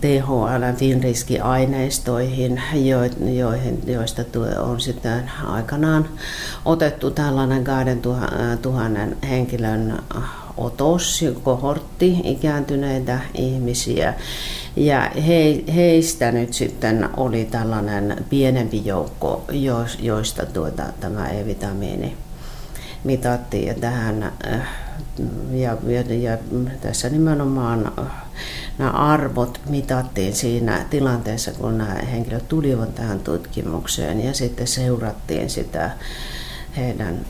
[0.00, 2.62] THL finriskiaineistoihin,
[3.38, 4.22] joihin, joista
[4.58, 6.08] on sitten aikanaan
[6.64, 9.98] otettu tällainen 2000 henkilön
[10.56, 14.14] otos, kohortti ikääntyneitä ihmisiä.
[14.76, 19.44] Ja he, heistä nyt sitten oli tällainen pienempi joukko,
[20.00, 22.16] joista tuota, tämä E-vitamiini
[23.04, 23.66] mitattiin.
[23.66, 24.32] Ja, tähän,
[25.50, 26.38] ja, ja, ja
[26.80, 27.92] tässä nimenomaan
[28.80, 35.90] nämä arvot mitattiin siinä tilanteessa, kun nämä henkilöt tulivat tähän tutkimukseen ja sitten seurattiin sitä
[36.76, 37.26] heidän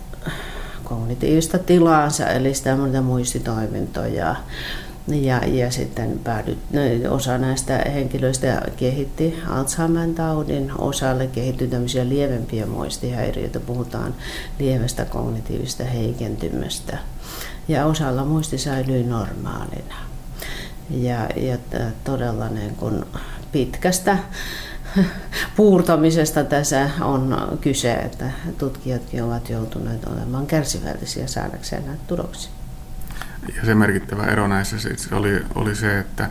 [0.84, 4.36] kognitiivista tilaansa, eli sitä muistitoimintoja
[5.08, 6.80] Ja, ja sitten päädyt, no,
[7.14, 14.14] osa näistä henkilöistä kehitti Alzheimer taudin, osalle kehittyi tämmöisiä lievempiä muistihäiriöitä, puhutaan
[14.58, 16.98] lievästä kognitiivista heikentymästä.
[17.68, 20.09] Ja osalla muisti säilyi normaalina.
[20.90, 21.58] Ja, ja
[22.04, 23.04] todella niin kuin
[23.52, 24.18] pitkästä
[25.56, 32.52] puurtamisesta tässä on kyse, että tutkijatkin ovat joutuneet olemaan kärsivällisiä saadakseen näitä tuloksia.
[33.56, 36.30] Ja se merkittävä ero näissä siis oli, oli se, että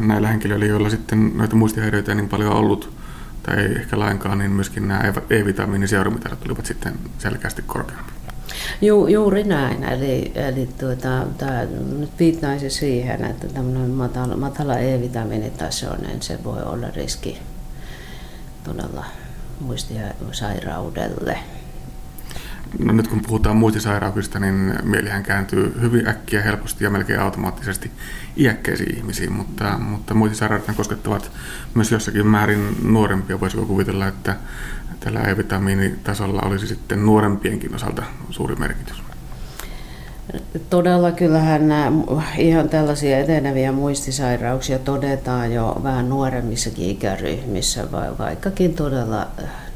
[0.00, 2.96] näillä henkilöillä, joilla sitten noita muistihäiriöitä ei niin paljon ollut,
[3.42, 8.15] tai ei ehkä lainkaan, niin myöskin nämä E-vitamiiniseurumitarat olivat sitten selkeästi korkeampi.
[8.80, 9.84] Ju, juuri näin.
[9.84, 11.64] Eli, eli tuota, tämä
[11.98, 17.38] nyt viittaisi siihen, että tämmöinen matala, matala E-vitamiinitaso, niin se voi olla riski
[18.64, 19.04] todella
[19.60, 21.38] muistisairaudelle.
[22.78, 27.90] No nyt kun puhutaan muistisairauksista, niin mielihän kääntyy hyvin äkkiä, helposti ja melkein automaattisesti
[28.36, 31.30] iäkkäisiin ihmisiin, mutta, mutta muistisairaudet koskettavat
[31.74, 33.40] myös jossakin määrin nuorempia.
[33.40, 34.36] Voisiko kuvitella, että
[35.00, 39.02] tällä E-vitamiinitasolla olisi sitten nuorempienkin osalta suuri merkitys?
[40.70, 41.92] Todella kyllähän nämä
[42.38, 49.26] ihan tällaisia eteneviä muistisairauksia todetaan jo vähän nuoremmissakin ikäryhmissä, vaikkakin todella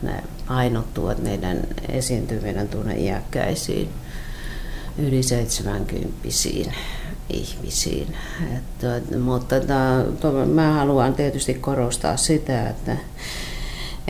[0.03, 3.89] ne painottuvat meidän esiintyminen tuonne iäkkäisiin
[4.99, 6.19] yli 70
[7.31, 8.17] ihmisiin.
[8.57, 12.97] Että, mutta ta, to, mä haluan tietysti korostaa sitä, että,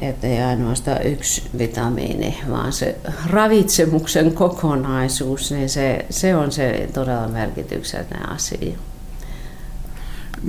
[0.00, 2.96] että ei ainoastaan yksi vitamiini, vaan se
[3.30, 8.78] ravitsemuksen kokonaisuus, niin se, se on se todella merkityksellinen asia.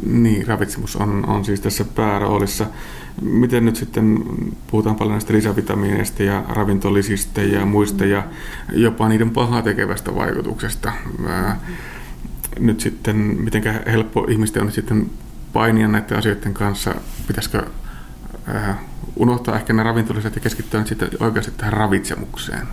[0.05, 2.65] Niin, ravitsemus on, on siis tässä pääroolissa.
[3.21, 4.23] Miten nyt sitten,
[4.67, 8.23] puhutaan paljon näistä lisävitamiineista ja ravintolisista ja muista ja
[8.73, 10.91] jopa niiden pahaa tekevästä vaikutuksesta.
[12.59, 15.09] Nyt sitten, miten helppo ihmisten on sitten
[15.53, 16.95] painia näiden asioiden kanssa?
[17.27, 17.63] Pitäisikö
[19.15, 22.67] unohtaa ehkä ne ravintoliset ja keskittyä nyt sitten oikeasti tähän ravitsemukseen?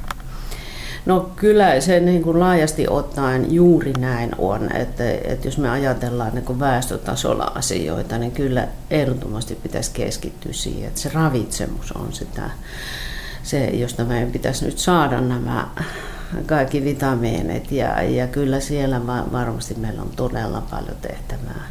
[1.06, 6.34] No kyllä se niin kuin laajasti ottaen juuri näin on, että, että jos me ajatellaan
[6.34, 12.50] niin kuin väestötasolla asioita, niin kyllä ehdottomasti pitäisi keskittyä siihen, että se ravitsemus on sitä,
[13.42, 15.68] se, josta meidän pitäisi nyt saada nämä
[16.46, 21.68] kaikki vitamiinit ja, ja kyllä siellä varmasti meillä on todella paljon tehtävää.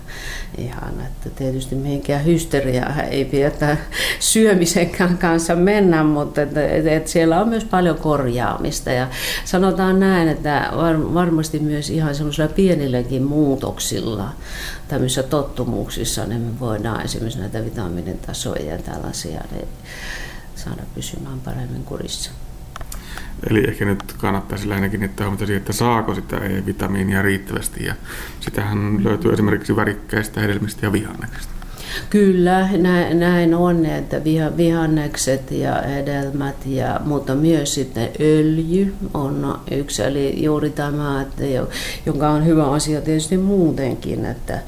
[0.58, 3.78] Ihan, että tietysti mihinkään hysteriaa ei pidä
[4.20, 9.08] syömisenkään kanssa mennä, mutta että, että, että siellä on myös paljon korjaamista ja
[9.46, 14.30] sanotaan näin, että var, varmasti myös ihan semmoisilla pienilläkin muutoksilla
[14.88, 19.67] tämmöisissä tottumuksissa, niin me voidaan esimerkiksi näitä vitamiinitasoja ja tällaisia niin
[20.56, 22.32] saada pysymään paremmin kurissa.
[23.50, 27.86] Eli ehkä nyt kannattaisi lähinnä kiinnittää huomiota siihen, että saako sitä E-vitamiinia riittävästi.
[27.86, 27.95] Ja
[28.39, 31.58] sitähän löytyy esimerkiksi värikkäistä hedelmistä ja vihanneksista.
[32.10, 32.69] Kyllä,
[33.13, 34.21] näin on, että
[34.58, 41.43] vihannekset ja hedelmät, ja, mutta myös sitten öljy on yksi, eli juuri tämä, että,
[42.06, 44.60] jonka on hyvä asia tietysti muutenkin, että,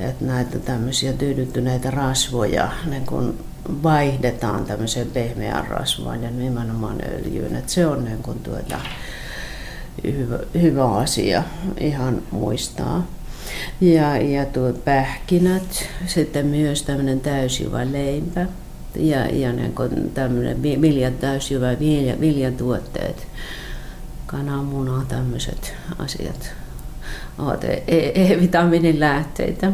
[0.00, 3.34] että näitä tämmöisiä tyydyttyneitä rasvoja, niin kun
[3.82, 7.56] vaihdetaan tämmöiseen pehmeään rasvaan ja nimenomaan öljyyn.
[7.56, 8.80] Et se on niin kuin tuota,
[10.04, 11.42] hyvä, hyvä asia
[11.80, 13.06] ihan muistaa.
[13.80, 18.46] Ja, ja tuo pähkinät, sitten myös tämmöinen täysjyvä leipä
[18.96, 19.74] ja, ja niin
[20.14, 23.26] tämmöinen viljat, täysjyvä vilja, viljatuotteet,
[24.26, 26.52] kananmuna, tämmöiset asiat
[27.38, 29.72] ovat E-vitamiinin e-, lähteitä.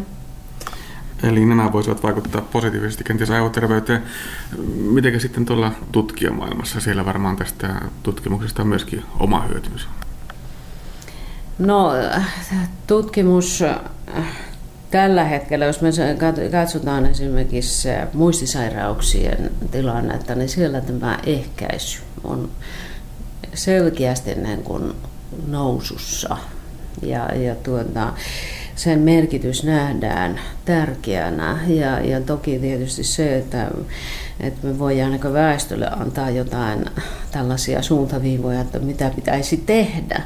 [1.29, 4.03] Eli nämä voisivat vaikuttaa positiivisesti kenties aivoterveyteen.
[4.77, 6.81] Miten sitten tuolla tutkijamaailmassa?
[6.81, 9.89] Siellä varmaan tästä tutkimuksesta on myöskin oma hyötynsä.
[11.59, 11.93] No
[12.87, 13.65] tutkimus
[14.91, 15.91] tällä hetkellä, jos me
[16.51, 22.49] katsotaan esimerkiksi muistisairauksien tilannetta, niin siellä tämä ehkäisy on
[23.55, 24.93] selkeästi niin kuin
[25.47, 26.37] nousussa.
[27.03, 28.13] Ja, ja tuota,
[28.77, 31.59] sen merkitys nähdään tärkeänä.
[31.67, 33.71] Ja, ja toki tietysti se, että,
[34.41, 36.87] että me voidaan niin väestölle antaa jotain
[37.31, 40.23] tällaisia suuntaviivoja, että mitä pitäisi tehdä,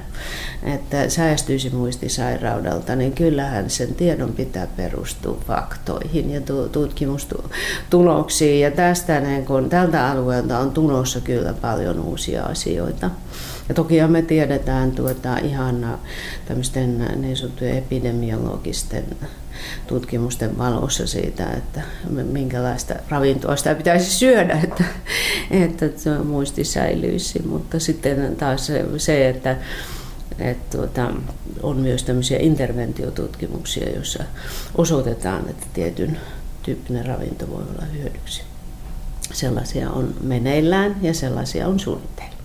[0.62, 6.40] että säästyisi muistisairaudelta, niin kyllähän sen tiedon pitää perustua faktoihin ja
[6.72, 8.60] tutkimustuloksiin.
[8.60, 13.10] Ja tästä niin kun, tältä alueelta on tulossa kyllä paljon uusia asioita.
[13.68, 15.98] Ja toki me tiedetään tuota ihan
[16.46, 19.04] tämmöisten niin sanottujen epidemiologisten
[19.86, 24.84] tutkimusten valossa siitä, että minkälaista ravintoa sitä pitäisi syödä, että,
[25.50, 27.42] että muisti säilyisi.
[27.42, 29.56] Mutta sitten taas se, että
[30.38, 31.12] Et tuota,
[31.62, 34.24] on myös tämmöisiä interventiotutkimuksia, joissa
[34.74, 36.18] osoitetaan, että tietyn
[36.62, 38.42] tyyppinen ravinto voi olla hyödyksi.
[39.32, 42.36] Sellaisia on meneillään ja sellaisia on suunnitteilla.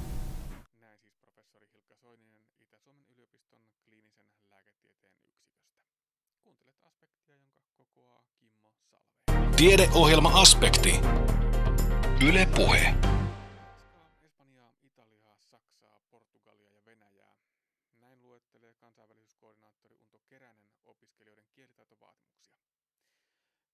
[0.81, 5.93] Näin siis professori Hilkka Soininen Itä-Suomen yliopiston kliinisen lääketieteen yksiköstä.
[6.43, 8.69] Kuuntelet aspektia, jonka kokoaa Kimmo
[9.63, 9.78] Salve.
[9.78, 10.93] Tiedeohjelma Aspekti.
[12.28, 12.95] Yle Puhe.
[14.21, 17.36] Espanjaa, Italiaa, Saksaa, Portugalia ja Venäjää.
[17.99, 22.60] Näin luettelee kansainvälisyyskoordinaattori Unto Keränen opiskelijoiden kielitaitovaatimuksia.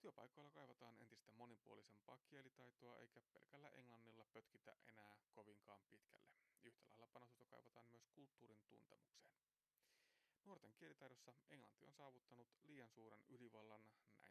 [0.02, 6.34] Työpaikoilla kaivataan entistä monipuolisempaa kielitaitoa eikä pelkällä englannilla pötkitä enää kovinkaan pitkälle.
[6.64, 9.34] Yhtä lailla panostusta kaivataan myös kulttuurin tuntemukseen.
[10.46, 13.82] Nuorten kielitaidossa englanti on saavuttanut liian suuren ylivallan,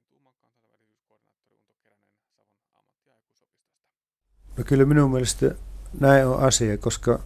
[0.09, 2.47] näin tuuma kansainvälisyyskoordinaattori Unto Keränen Savon
[2.81, 4.57] ammatti- ja aikuisopistosta.
[4.57, 5.55] No kyllä minun mielestä
[6.01, 7.21] näin on asia, koska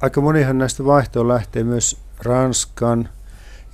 [0.00, 3.08] aika monihan näistä vaihtoon lähtee myös Ranskan,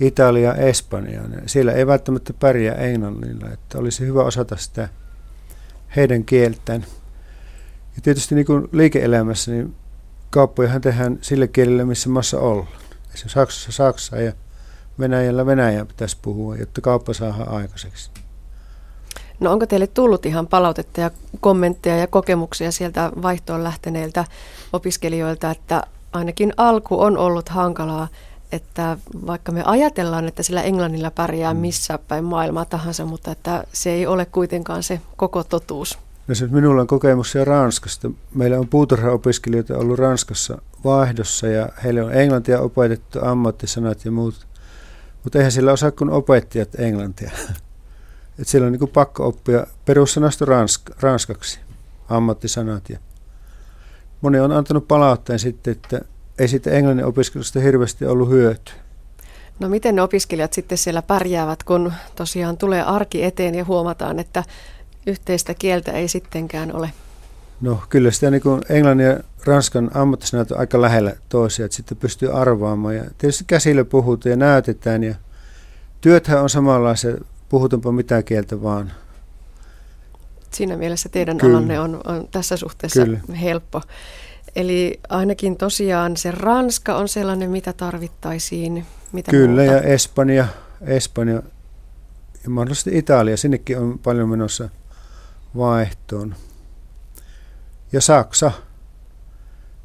[0.00, 1.32] Italia, Espanjaan.
[1.46, 4.88] Siellä ei välttämättä pärjää englannilla, että olisi hyvä osata sitä
[5.96, 6.86] heidän kieltään.
[7.96, 9.74] Ja tietysti niin kuin liike-elämässä, niin
[10.30, 12.68] kauppojahan tehdään sillä kielellä, missä maassa ollaan.
[13.14, 14.32] Esimerkiksi Saksassa Saksaa ja
[14.98, 18.10] Venäjällä Venäjää pitäisi puhua, jotta kauppa saadaan aikaiseksi.
[19.40, 24.24] No onko teille tullut ihan palautetta ja kommentteja ja kokemuksia sieltä vaihtoon lähteneiltä
[24.72, 28.08] opiskelijoilta, että ainakin alku on ollut hankalaa,
[28.52, 31.60] että vaikka me ajatellaan, että sillä englannilla pärjää Mm.
[31.60, 35.98] missä päin maailmaa tahansa, mutta että se ei ole kuitenkaan se koko totuus.
[36.28, 38.10] No se, minulla on kokemuksia Ranskasta.
[38.34, 44.46] Meillä on puutarhaopiskelijoita ollut Ranskassa vaihdossa ja heille on englantia opetettu, ammattisanat ja muut.
[45.24, 47.30] Mutta eihän sillä osaa kuin opettajat englantia.
[48.38, 51.60] Et siellä on niin pakko oppia perussanasto ransk- ranskaksi,
[52.08, 52.90] ammattisanat.
[52.90, 52.98] Ja
[54.20, 56.00] moni on antanut palautteen sitten, että
[56.38, 58.74] ei siitä englannin opiskelusta hirveästi ollut hyötyä.
[59.60, 64.44] No miten ne opiskelijat sitten siellä pärjäävät, kun tosiaan tulee arki eteen ja huomataan, että
[65.06, 66.90] yhteistä kieltä ei sittenkään ole?
[67.60, 71.98] No kyllä sitä niin kuin englannin ja ranskan ammattisanat on aika lähellä toisia, että sitten
[71.98, 72.96] pystyy arvaamaan.
[72.96, 75.14] Ja tietysti käsillä puhutaan ja näytetään ja
[76.00, 77.16] työthän on samanlaisia,
[77.48, 78.92] puhutaanpa mitä kieltä vaan.
[80.50, 81.56] Siinä mielessä teidän Kyllä.
[81.56, 83.20] alanne on, on tässä suhteessa Kyllä.
[83.40, 83.82] helppo.
[84.56, 88.86] Eli ainakin tosiaan se Ranska on sellainen, mitä tarvittaisiin.
[89.12, 89.76] Mitä Kyllä muuta?
[89.76, 90.46] ja Espanja,
[90.80, 91.42] Espanja
[92.44, 94.68] ja mahdollisesti Italia, sinnekin on paljon menossa
[95.56, 96.34] vaihtoon.
[97.92, 98.52] Ja Saksa,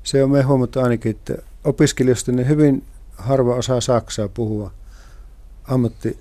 [0.03, 2.83] se on me huomattu ainakin, että opiskelijoista ne hyvin
[3.17, 4.71] harva osaa Saksaa puhua
[5.63, 6.19] ammatti,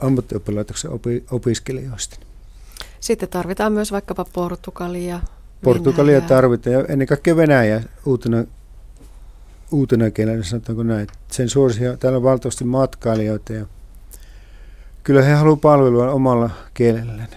[0.00, 2.16] ammattioppilaitoksen opi, opiskelijoista.
[3.00, 5.20] Sitten tarvitaan myös vaikkapa Portugalia.
[5.64, 6.28] Portugalia Venäjää.
[6.28, 8.44] tarvitaan ja ennen kaikkea Venäjä uutena,
[9.72, 11.06] uutena kielenä, sanotaanko näin.
[11.30, 13.66] Sen suosia, täällä on valtavasti matkailijoita ja
[15.02, 17.28] kyllä he haluavat palvelua omalla kielellään.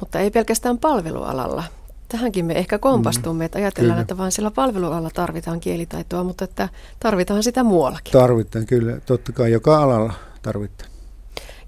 [0.00, 1.64] Mutta ei pelkästään palvelualalla.
[2.08, 4.02] Tähänkin me ehkä kompastumme, että ajatellaan, kyllä.
[4.02, 6.68] että vain sillä palvelualalla tarvitaan kielitaitoa, mutta että
[7.00, 8.12] tarvitaan sitä muuallakin.
[8.12, 10.93] Tarvitaan kyllä, totta kai joka alalla tarvitaan.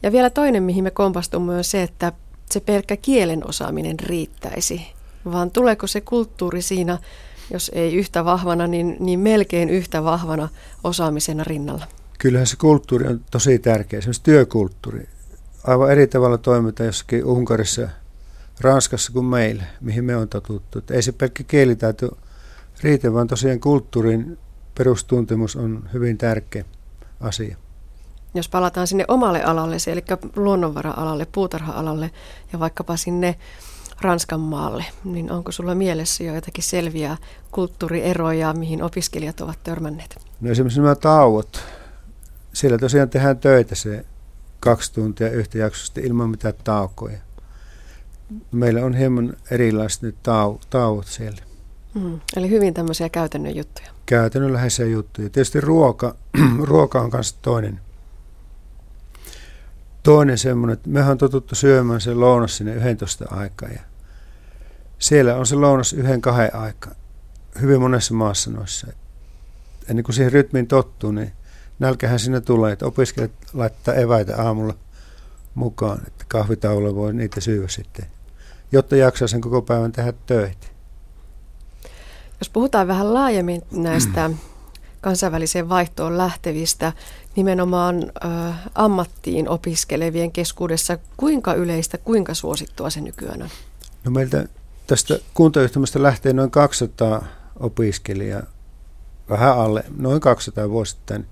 [0.07, 2.12] Ja vielä toinen, mihin me kompastumme, on se, että
[2.51, 4.87] se pelkkä kielen osaaminen riittäisi,
[5.33, 6.99] vaan tuleeko se kulttuuri siinä,
[7.53, 10.49] jos ei yhtä vahvana, niin, niin melkein yhtä vahvana
[10.85, 11.87] osaamisena rinnalla.
[12.19, 15.09] Kyllähän se kulttuuri on tosi tärkeä, esimerkiksi työkulttuuri.
[15.64, 17.88] Aivan eri tavalla toimitaan jossakin Unkarissa,
[18.61, 20.79] Ranskassa kuin meillä, mihin me on totuttu.
[20.79, 22.19] Että ei se pelkkä kielitaito
[22.83, 24.38] riitä, vaan tosiaan kulttuurin
[24.79, 26.64] perustuntemus on hyvin tärkeä
[27.21, 27.57] asia.
[28.37, 30.05] Jos palataan sinne omalle alalle, eli
[30.37, 32.11] luonnonvara-alalle, puutarha-alalle
[32.53, 33.37] ja vaikkapa sinne
[34.01, 37.16] Ranskan maalle, niin onko sulla mielessä jo jotakin selviä
[37.51, 40.16] kulttuurieroja, mihin opiskelijat ovat törmänneet?
[40.40, 41.64] No esimerkiksi nämä tauot.
[42.53, 44.05] Siellä tosiaan tehdään töitä se
[44.61, 47.18] kaksi tuntia yhtä jaksosta ilman mitään taukoja.
[48.53, 51.42] Meillä on hieman erilaiset ne tau, tauot siellä.
[51.94, 53.88] Mm, eli hyvin tämmöisiä käytännön juttuja.
[54.07, 55.31] Käytännönläheisiä juttuja.
[55.31, 56.14] Tietysti ruoka,
[56.62, 57.81] ruoka on myös toinen.
[60.07, 63.68] Toinen semmoinen, että mehän on totuttu syömään se lounas sinne 11 aikaa.
[63.68, 63.80] Ja
[64.98, 66.92] siellä on se lounas yhden kahden aikaa.
[67.61, 68.86] Hyvin monessa maassa noissa.
[69.88, 71.32] Ennen kuin siihen rytmiin tottuu, niin
[71.78, 74.74] nälkähän siinä tulee, että opiskelijat laittaa eväitä aamulla
[75.54, 78.07] mukaan, että kahvitaululla voi niitä syödä sitten,
[78.72, 80.66] jotta jaksaa sen koko päivän tehdä töitä.
[82.40, 84.30] Jos puhutaan vähän laajemmin näistä
[85.00, 86.92] kansainväliseen vaihtoon lähtevistä,
[87.37, 88.28] nimenomaan ö,
[88.74, 93.49] ammattiin opiskelevien keskuudessa, kuinka yleistä, kuinka suosittua se nykyään on?
[94.05, 94.49] No meiltä
[94.87, 97.24] tästä kuntayhtymästä lähtee noin 200
[97.61, 98.43] opiskelijaa,
[99.30, 101.26] vähän alle, noin 200 vuosittain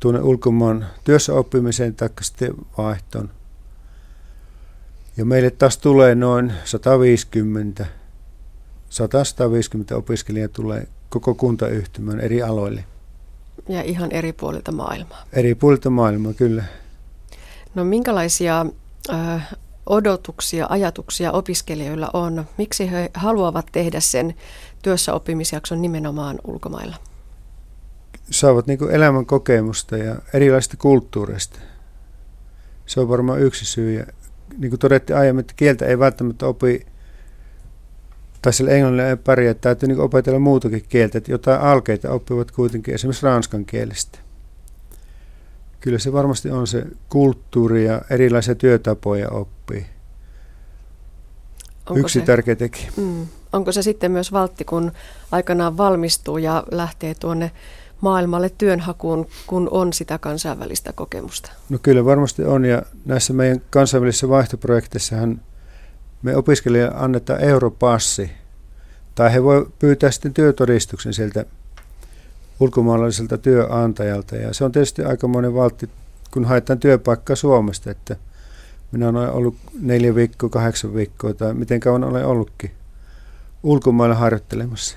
[0.00, 3.30] tuonne ulkomaan työssä oppimiseen tai sitten vaihtoon.
[5.16, 7.86] Ja meille taas tulee noin 150,
[8.90, 12.84] 150 opiskelijaa tulee koko kuntayhtymän eri aloille.
[13.68, 15.24] Ja ihan eri puolilta maailmaa.
[15.32, 16.64] Eri puolilta maailmaa, kyllä.
[17.74, 18.66] No minkälaisia
[19.10, 19.48] äh,
[19.86, 22.46] odotuksia, ajatuksia opiskelijoilla on?
[22.58, 24.34] Miksi he haluavat tehdä sen
[24.82, 26.96] työssäoppimisjakson nimenomaan ulkomailla?
[28.30, 31.58] Saavat niin elämän kokemusta ja erilaisista kulttuureista.
[32.86, 33.98] Se on varmaan yksi syy.
[33.98, 34.06] Ja
[34.58, 36.86] niin kuin todettiin aiemmin, että kieltä ei välttämättä opi,
[38.42, 42.94] tai sillä englannilla ei pärjää, täytyy niin opetella muutakin kieltä, että jotain alkeita oppivat kuitenkin
[42.94, 44.18] esimerkiksi ranskan kielestä.
[45.80, 49.86] Kyllä se varmasti on se kulttuuri ja erilaisia työtapoja oppii.
[51.86, 52.92] Onko Yksi se, tärkeä tekijä.
[52.96, 54.92] Mm, onko se sitten myös valtti, kun
[55.32, 57.50] aikanaan valmistuu ja lähtee tuonne
[58.00, 61.50] maailmalle työnhakuun, kun on sitä kansainvälistä kokemusta?
[61.68, 65.40] No kyllä varmasti on ja näissä meidän kansainvälisissä vaihtoprojekteissahan
[66.22, 68.30] me opiskelijoille annetaan europassi
[69.14, 71.44] tai he voi pyytää sitten työtodistuksen sieltä
[72.60, 75.88] ulkomaalaiselta työnantajalta ja se on tietysti aikamoinen valtti,
[76.30, 78.16] kun haetaan työpaikkaa Suomesta, että
[78.92, 82.70] minä olen ollut neljä viikkoa, kahdeksan viikkoa tai miten kauan olen ollutkin
[83.62, 84.96] ulkomailla harjoittelemassa.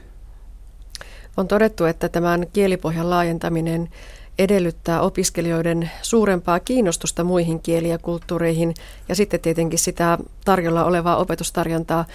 [1.37, 3.89] On todettu, että tämän kielipohjan laajentaminen
[4.39, 8.73] edellyttää opiskelijoiden suurempaa kiinnostusta muihin kieli- ja kulttuureihin
[9.09, 12.05] ja sitten tietenkin sitä tarjolla olevaa opetustarjontaa.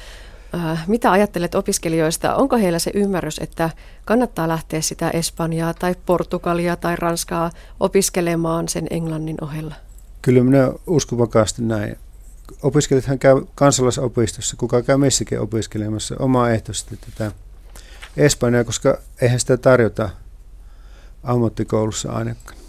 [0.54, 2.34] Äh, mitä ajattelet opiskelijoista?
[2.34, 3.70] Onko heillä se ymmärrys, että
[4.04, 7.50] kannattaa lähteä sitä Espanjaa tai Portugalia tai Ranskaa
[7.80, 9.74] opiskelemaan sen englannin ohella?
[10.22, 11.96] Kyllä minä uskon vakaasti näin.
[12.62, 16.16] Opiskelijathan käy kansalaisopistossa, kuka käy missäkin opiskelemassa
[16.54, 17.32] ehtoisesti tätä
[18.16, 20.10] Espanjaa, koska eihän sitä tarjota
[21.22, 22.60] ammattikoulussa ainakaan.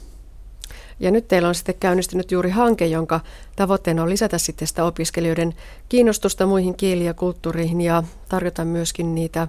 [1.00, 3.20] Ja nyt teillä on sitten käynnistynyt juuri hanke, jonka
[3.56, 5.54] tavoitteena on lisätä sitten sitä opiskelijoiden
[5.90, 9.48] kiinnostusta muihin kieliin ja kulttuureihin ja tarjota myöskin niitä,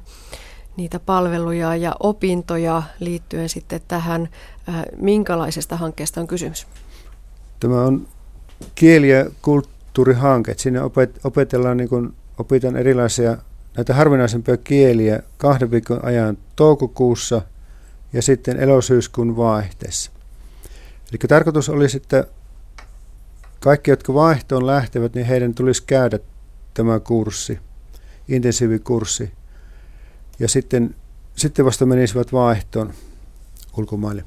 [0.77, 4.29] niitä palveluja ja opintoja liittyen sitten tähän.
[4.69, 6.67] Äh, minkälaisesta hankkeesta on kysymys?
[7.61, 8.07] Tämä on
[8.75, 10.55] kieli- ja kulttuurihanke.
[10.57, 10.81] Siinä
[11.25, 13.37] opetellaan, niin kuin, opitaan erilaisia
[13.77, 17.43] näitä harvinaisempia kieliä kahden viikon ajan toukokuussa
[18.13, 20.11] ja sitten elosyyskuun vaihteessa.
[21.11, 22.27] Eli tarkoitus olisi, että
[23.61, 26.19] kaikki, jotka vaihtoon lähtevät, niin heidän tulisi käydä
[26.75, 27.59] tämä kurssi,
[28.29, 29.33] intensiivikurssi,
[30.39, 30.95] ja sitten,
[31.37, 32.93] sitten vasta menisivät vaihtoon
[33.77, 34.25] ulkomaille.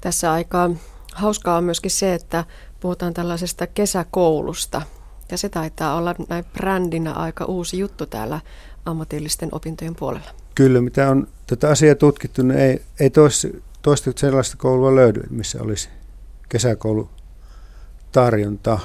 [0.00, 0.70] Tässä aika
[1.14, 2.44] hauskaa on myöskin se, että
[2.80, 4.82] puhutaan tällaisesta kesäkoulusta,
[5.30, 8.40] ja se taitaa olla näin brändinä aika uusi juttu täällä
[8.84, 10.43] ammatillisten opintojen puolella.
[10.54, 13.48] Kyllä, mitä on tätä asiaa tutkittu, niin ei, ei toista,
[13.82, 15.88] toista sellaista koulua löydy, missä olisi
[16.48, 18.78] kesäkoulutarjonta.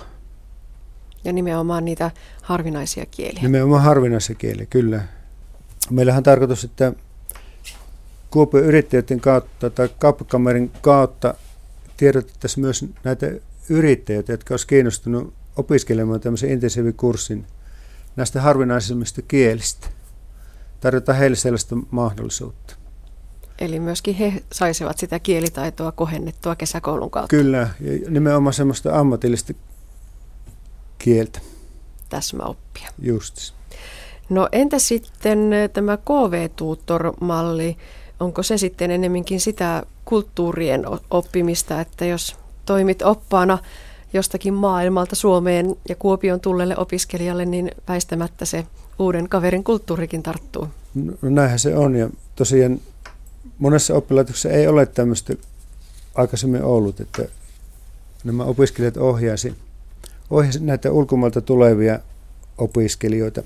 [1.24, 2.12] Ja nimenomaan niitä
[2.42, 3.42] harvinaisia kieliä.
[3.42, 5.02] Nimenomaan harvinaisia kieliä, kyllä.
[5.90, 6.94] Meillähän on tarkoitus, että
[8.32, 11.34] Kuopion yrittäjien kautta tai kauppakamerin kautta
[11.98, 13.32] tiedotettaisiin myös näitä
[13.70, 17.46] yrittäjiä, jotka olisivat kiinnostuneet opiskelemaan tämmöisen intensiivikurssin
[18.16, 19.88] näistä harvinaisemmista kielistä.
[20.80, 22.76] Tarjotaan heille sellaista mahdollisuutta.
[23.60, 27.30] Eli myöskin he saisivat sitä kielitaitoa kohennettua kesäkoulun kautta.
[27.30, 29.54] Kyllä, ja nimenomaan semmoista ammatillista
[30.98, 31.40] kieltä.
[32.10, 32.90] Täsmäoppia.
[33.02, 33.54] Just.
[34.30, 35.40] No entä sitten
[35.74, 37.78] tämä KV-tuutor-malli?
[38.20, 43.58] Onko se sitten enemminkin sitä kulttuurien oppimista, että jos toimit oppaana
[44.14, 48.66] jostakin maailmalta Suomeen ja Kuopion tullelle opiskelijalle, niin väistämättä se
[49.00, 50.68] uuden kaverin kulttuurikin tarttuu.
[50.96, 52.80] No, näinhän se on ja tosiaan
[53.58, 55.34] monessa oppilaitoksessa ei ole tämmöistä
[56.16, 57.26] aikaisemmin ollut, että
[58.24, 59.56] nämä opiskelijat ohjaisi,
[60.30, 62.00] ohjaisi näitä ulkomailta tulevia
[62.58, 63.44] opiskelijoita.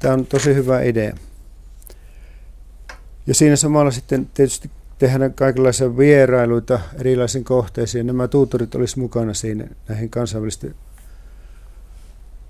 [0.00, 1.16] Tämä on tosi hyvä idea.
[3.26, 8.06] Ja siinä samalla sitten tietysti tehdä kaikenlaisia vierailuita erilaisiin kohteisiin.
[8.06, 10.74] Nämä tuutorit olisi mukana siinä näihin kansainvälisten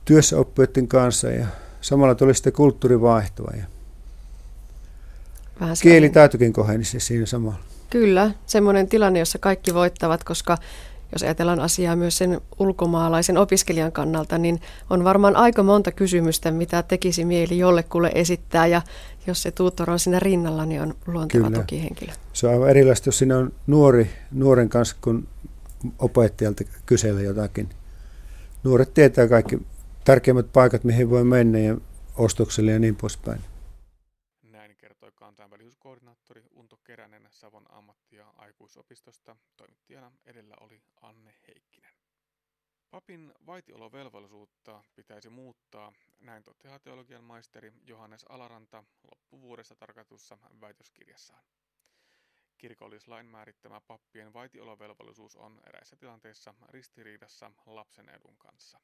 [0.04, 1.46] työssäoppijoiden kanssa ja
[1.80, 3.64] samalla tuli sitten kulttuurivaihtoa ja
[5.82, 7.58] kielitaitokin kohenisi siinä samalla.
[7.90, 10.58] Kyllä, semmoinen tilanne, jossa kaikki voittavat, koska
[11.12, 14.60] jos ajatellaan asiaa myös sen ulkomaalaisen opiskelijan kannalta, niin
[14.90, 18.66] on varmaan aika monta kysymystä, mitä tekisi mieli jollekulle esittää.
[18.66, 18.82] Ja
[19.26, 21.60] jos se tuutor on siinä rinnalla, niin on luonteva Kyllä.
[21.60, 22.12] tukihenkilö.
[22.32, 25.28] Se on aivan erilaista, jos siinä on nuori, nuoren kanssa, kun
[25.98, 27.68] opettajalta kysellä jotakin.
[28.64, 29.58] Nuoret tietää kaikki
[30.04, 31.76] tärkeimmät paikat, mihin voi mennä ja
[32.16, 33.40] ostokselle ja niin poispäin.
[34.42, 39.36] Näin kertoi kansainvälisyyskoordinaattori Unto Keränen Savon ammatti- ja aikuisopistosta.
[39.56, 41.94] Toimittajana edellä oli Anne Heikkinen.
[42.90, 51.44] Papin vaitiolovelvollisuutta pitäisi muuttaa, näin toteaa teologian maisteri Johannes Alaranta loppuvuodesta tarkoitussa väitöskirjassaan.
[52.58, 58.80] Kirkollislain määrittämä pappien vaitiolovelvollisuus on eräissä tilanteissa ristiriidassa lapsen edun kanssa.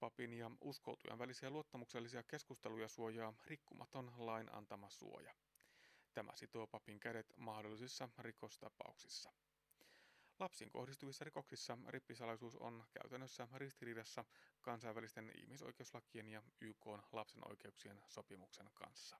[0.00, 5.34] Papin ja uskoutujan välisiä luottamuksellisia keskusteluja suojaa rikkumaton lain antama suoja.
[6.14, 9.30] Tämä sitoo papin kädet mahdollisissa rikostapauksissa.
[10.38, 14.24] Lapsiin kohdistuvissa rikoksissa rippisalaisuus on käytännössä ristiriidassa
[14.62, 19.18] kansainvälisten ihmisoikeuslakien ja YK lapsen oikeuksien sopimuksen kanssa.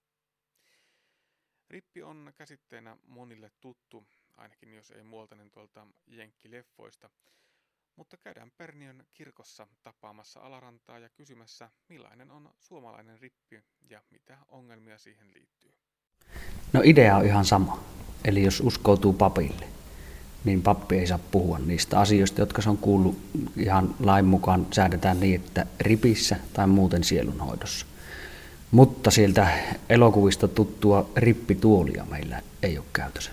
[1.70, 4.06] Rippi on käsitteenä monille tuttu,
[4.36, 7.10] ainakin jos ei muoltainen tuolta jenkkileffoista,
[7.96, 14.98] mutta käydään Perniön kirkossa tapaamassa Alarantaa ja kysymässä, millainen on suomalainen rippi ja mitä ongelmia
[14.98, 15.74] siihen liittyy.
[16.72, 17.84] No idea on ihan sama.
[18.24, 19.66] Eli jos uskoutuu papille,
[20.44, 23.18] niin pappi ei saa puhua niistä asioista, jotka se on kuullut
[23.56, 27.86] ihan lain mukaan säädetään niin, että ripissä tai muuten sielunhoidossa.
[28.70, 29.48] Mutta sieltä
[29.88, 33.30] elokuvista tuttua rippituolia meillä ei ole käytössä.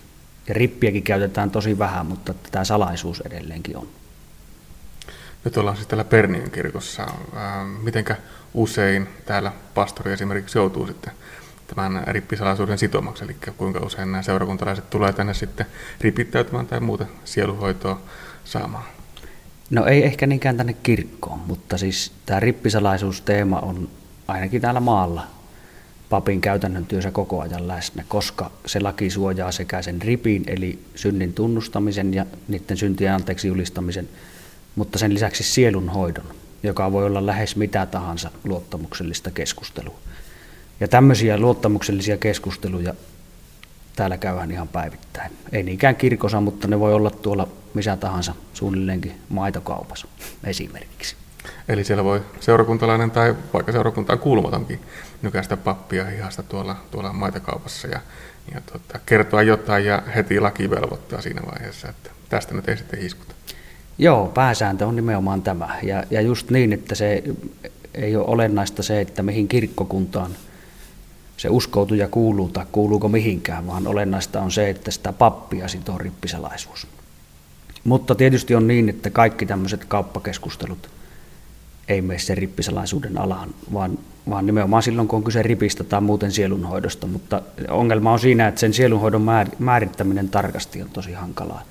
[0.47, 3.87] Ja rippiäkin käytetään tosi vähän, mutta tämä salaisuus edelleenkin on.
[5.45, 7.07] Nyt ollaan siis täällä Perniön kirkossa.
[7.83, 8.15] Mitenkä
[8.53, 11.13] usein täällä pastori esimerkiksi joutuu sitten
[11.67, 15.65] tämän rippisalaisuuden sitomaksi, eli kuinka usein nämä seurakuntalaiset tulee tänne sitten
[16.01, 18.01] ripittäytymään tai muuten sieluhoitoa
[18.45, 18.83] saamaan?
[19.69, 23.89] No ei ehkä niinkään tänne kirkkoon, mutta siis tämä rippisalaisuusteema on
[24.27, 25.27] ainakin täällä maalla
[26.09, 31.33] papin käytännön työssä koko ajan läsnä, koska se laki suojaa sekä sen ripin eli synnin
[31.33, 34.09] tunnustamisen ja niiden syntien anteeksi julistamisen,
[34.75, 36.25] mutta sen lisäksi sielun hoidon,
[36.63, 39.99] joka voi olla lähes mitä tahansa luottamuksellista keskustelua.
[40.79, 42.93] Ja tämmöisiä luottamuksellisia keskusteluja
[43.95, 45.31] täällä käydään ihan päivittäin.
[45.51, 50.07] Ei niinkään kirkossa, mutta ne voi olla tuolla missä tahansa suunnilleenkin maitokaupassa
[50.43, 51.15] esimerkiksi.
[51.67, 54.79] Eli siellä voi seurakuntalainen tai vaikka seurakuntaan kuulumatonkin
[55.21, 57.99] nykäistä pappia hihasta tuolla, tuolla maitokaupassa ja,
[58.53, 62.99] ja tota, kertoa jotain ja heti laki velvoittaa siinä vaiheessa, että tästä nyt ei sitten
[62.99, 63.35] hiskuta.
[63.97, 65.79] Joo, pääsääntö on nimenomaan tämä.
[65.83, 67.23] Ja, ja just niin, että se
[67.93, 70.31] ei ole olennaista se, että mihin kirkkokuntaan
[71.37, 76.87] se uskoutuja kuuluu tai kuuluuko mihinkään, vaan olennaista on se, että sitä pappia sitoo rippisalaisuus.
[77.83, 80.89] Mutta tietysti on niin, että kaikki tämmöiset kauppakeskustelut
[81.87, 86.31] ei mene sen rippisalaisuuden alaan, vaan, vaan nimenomaan silloin, kun on kyse ripistä tai muuten
[86.31, 87.07] sielunhoidosta.
[87.07, 89.27] Mutta ongelma on siinä, että sen sielunhoidon
[89.59, 91.61] määrittäminen tarkasti on tosi hankalaa.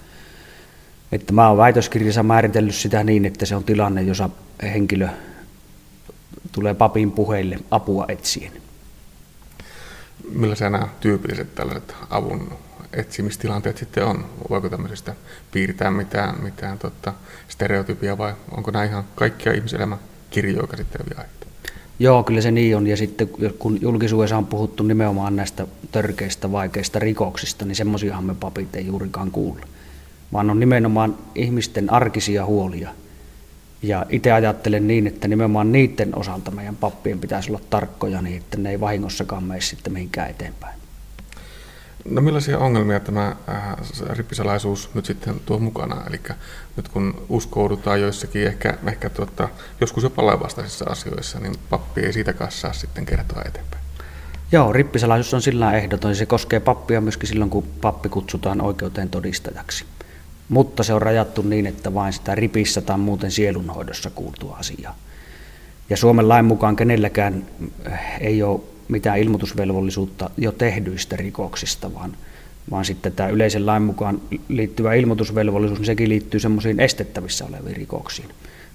[1.13, 4.31] Että mä oon väitöskirjassa määritellyt sitä niin, että se on tilanne, jossa
[4.63, 5.09] henkilö
[6.53, 8.53] tulee papin puheille apua etsien
[10.35, 12.53] millaisia nämä tyypilliset tällaiset avun
[12.93, 14.25] etsimistilanteet sitten on?
[14.51, 15.15] Voiko tämmöisestä
[15.53, 17.15] piirtää mitään, mitään tota,
[17.49, 19.99] stereotypia vai onko nämä ihan kaikkia ihmiselämän
[20.31, 21.47] kirjoja käsitteleviä aiheita?
[21.99, 22.87] Joo, kyllä se niin on.
[22.87, 28.77] Ja sitten kun julkisuudessa on puhuttu nimenomaan näistä törkeistä, vaikeista rikoksista, niin semmoisiahan me papit
[28.77, 29.67] ei juurikaan kuulla.
[30.33, 32.91] Vaan on nimenomaan ihmisten arkisia huolia–
[33.83, 38.57] ja itse ajattelen niin, että nimenomaan niiden osalta meidän pappien pitäisi olla tarkkoja niin, että
[38.57, 40.83] ne ei vahingossakaan mene sitten mihinkään eteenpäin.
[42.05, 43.77] No millaisia ongelmia tämä äh,
[44.11, 46.03] rippisalaisuus nyt sitten tuo mukana?
[46.09, 46.21] Eli
[46.77, 49.49] nyt kun uskoudutaan joissakin ehkä, ehkä tuota,
[49.81, 53.83] joskus jopa lainvastaisissa asioissa, niin pappi ei siitäkaan saa sitten kertoa eteenpäin.
[54.53, 56.17] Joo, rippisalaisuus on sillä ehdoton.
[56.17, 59.85] Se koskee pappia myöskin silloin, kun pappi kutsutaan oikeuteen todistajaksi
[60.53, 64.97] mutta se on rajattu niin, että vain sitä ripissä tai muuten sielunhoidossa kuultua asiaa.
[65.91, 67.45] Ja Suomen lain mukaan kenelläkään
[67.87, 72.17] eh, ei ole mitään ilmoitusvelvollisuutta jo tehdyistä rikoksista, vaan,
[72.71, 78.29] vaan sitten tämä yleisen lain mukaan liittyvä ilmoitusvelvollisuus, niin sekin liittyy semmoisiin estettävissä oleviin rikoksiin.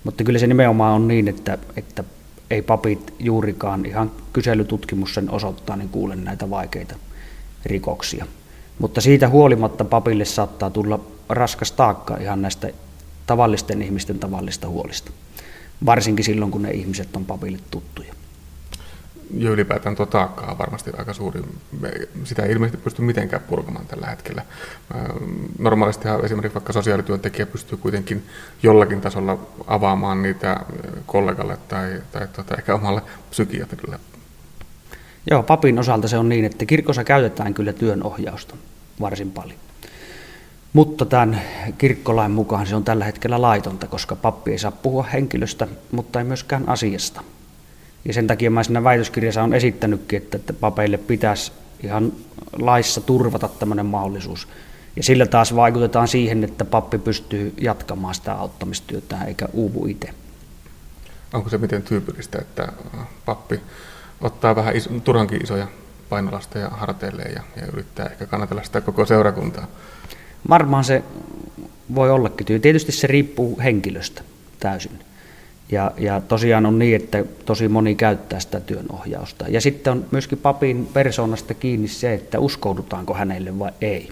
[0.04, 2.04] Mutta kyllä se nimenomaan on niin, että, että
[2.50, 6.96] ei papit juurikaan, ihan kyselytutkimus sen osoittaa, niin kuulen näitä vaikeita
[7.66, 8.26] rikoksia.
[8.80, 11.00] Mutta siitä huolimatta papille saattaa tulla
[11.30, 12.70] raskas taakka ihan näistä
[13.26, 15.12] tavallisten ihmisten tavallista huolista.
[15.86, 18.14] Varsinkin silloin, kun ne ihmiset on papille tuttuja.
[19.38, 21.42] Ja ylipäätään tuo taakka on varmasti aika suuri.
[22.24, 24.46] Sitä ei ilmeisesti pysty mitenkään purkamaan tällä hetkellä.
[25.60, 28.26] Normaalisti esimerkiksi vaikka sosiaalityöntekijä pystyy kuitenkin
[28.64, 30.60] jollakin tasolla avaamaan niitä
[31.06, 34.00] kollegalle tai, tai tuota, ehkä omalle psykiatrille.
[35.32, 38.56] Joo, papin osalta se on niin, että kirkossa käytetään kyllä työnohjausta
[39.00, 39.60] varsin paljon.
[40.74, 41.42] Mutta tämän
[41.78, 46.26] kirkkolain mukaan se on tällä hetkellä laitonta, koska pappi ei saa puhua henkilöstä, mutta ei
[46.26, 47.24] myöskään asiasta.
[48.06, 51.52] Ja sen takia mä siinä väitöskirjassa on esittänytkin, että, papeille pitäisi
[51.84, 52.14] ihan
[52.60, 54.48] laissa turvata tämmöinen mahdollisuus.
[54.96, 60.10] Ja sillä taas vaikutetaan siihen, että pappi pystyy jatkamaan sitä auttamistyötä eikä uuvu itse.
[61.34, 62.74] Onko se miten tyypillistä, että
[63.26, 63.60] pappi
[64.22, 65.68] ottaa vähän iso, turhankin isoja
[66.10, 69.68] painolasteja harteilleen ja, ja yrittää ehkä kannatella sitä koko seurakuntaa?
[70.50, 71.04] Varmaan se
[71.96, 72.62] voi ollakin.
[72.62, 74.22] Tietysti se riippuu henkilöstä
[74.60, 75.00] täysin.
[75.72, 79.46] Ja, ja tosiaan on niin, että tosi moni käyttää sitä työnohjausta.
[79.48, 84.10] Ja sitten on myöskin papin persoonasta kiinni se, että uskoudutaanko hänelle vai ei.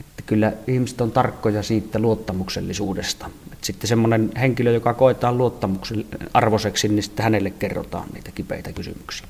[0.00, 3.30] Että kyllä ihmiset on tarkkoja siitä luottamuksellisuudesta.
[3.52, 9.26] Että sitten semmoinen henkilö, joka koetaan luottamuksen arvoiseksi, niin sitten hänelle kerrotaan niitä kipeitä kysymyksiä.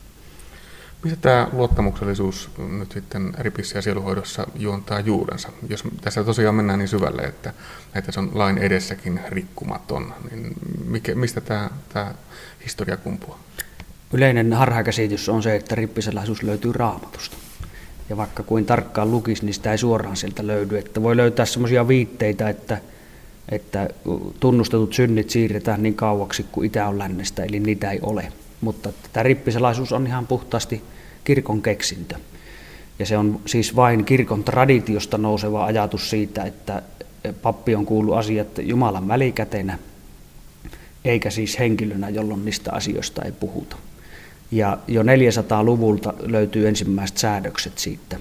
[1.04, 5.48] Mistä tämä luottamuksellisuus nyt sitten ripissä ja sieluhoidossa juontaa juurensa?
[5.68, 7.52] Jos tässä tosiaan mennään niin syvälle, että,
[7.94, 12.14] että se on lain edessäkin rikkumaton, niin mikä, mistä tämä, tämä
[12.64, 13.38] historia kumpuaa?
[14.12, 17.36] Yleinen harhakäsitys on se, että rippisalaisuus löytyy raamatusta.
[18.08, 20.78] Ja vaikka kuin tarkkaan lukisi, niin sitä ei suoraan sieltä löydy.
[20.78, 22.80] Että voi löytää sellaisia viitteitä, että,
[23.48, 23.88] että
[24.40, 28.32] tunnustetut synnit siirretään niin kauaksi kuin itä on lännestä, eli niitä ei ole.
[28.60, 30.82] Mutta tämä rippisalaisuus on ihan puhtaasti
[31.24, 32.14] kirkon keksintö.
[32.98, 36.82] Ja se on siis vain kirkon traditiosta nouseva ajatus siitä, että
[37.42, 39.78] pappi on kuullut asiat Jumalan välikätenä,
[41.04, 43.76] eikä siis henkilönä, jolloin niistä asioista ei puhuta.
[44.50, 48.16] Ja jo 400-luvulta löytyy ensimmäiset säädökset siitä,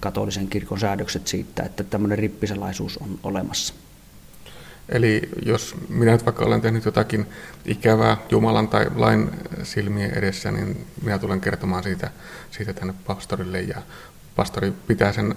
[0.00, 3.74] katolisen kirkon säädökset siitä, että tämmöinen rippisalaisuus on olemassa.
[4.88, 7.26] Eli jos minä nyt vaikka olen tehnyt jotakin
[7.64, 9.30] ikävää Jumalan tai lain
[9.62, 12.10] silmien edessä, niin minä tulen kertomaan siitä,
[12.50, 13.76] siitä tänne pastorille ja
[14.36, 15.34] pastori pitää sen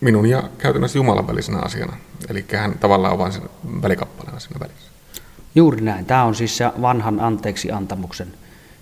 [0.00, 1.96] minun ja käytännössä Jumalan välisenä asiana.
[2.28, 3.42] Eli hän tavallaan on vain sen
[3.82, 4.90] välikappaleena siinä välissä.
[5.54, 6.06] Juuri näin.
[6.06, 8.28] Tämä on siis se vanhan anteeksi antamuksen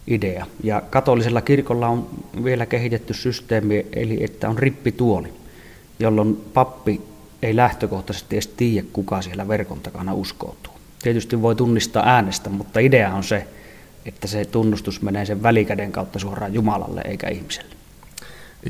[0.06, 0.46] idea.
[0.62, 2.08] Ja katolisella kirkolla on
[2.44, 5.32] vielä kehitetty systeemi, eli että on rippituoli,
[5.98, 7.00] jolloin pappi
[7.42, 10.72] ei lähtökohtaisesti edes tiedä, kuka siellä verkon takana uskoutuu.
[11.02, 13.46] Tietysti voi tunnistaa äänestä, mutta idea on se,
[14.06, 17.74] että se tunnustus menee sen välikäden kautta suoraan Jumalalle eikä ihmiselle.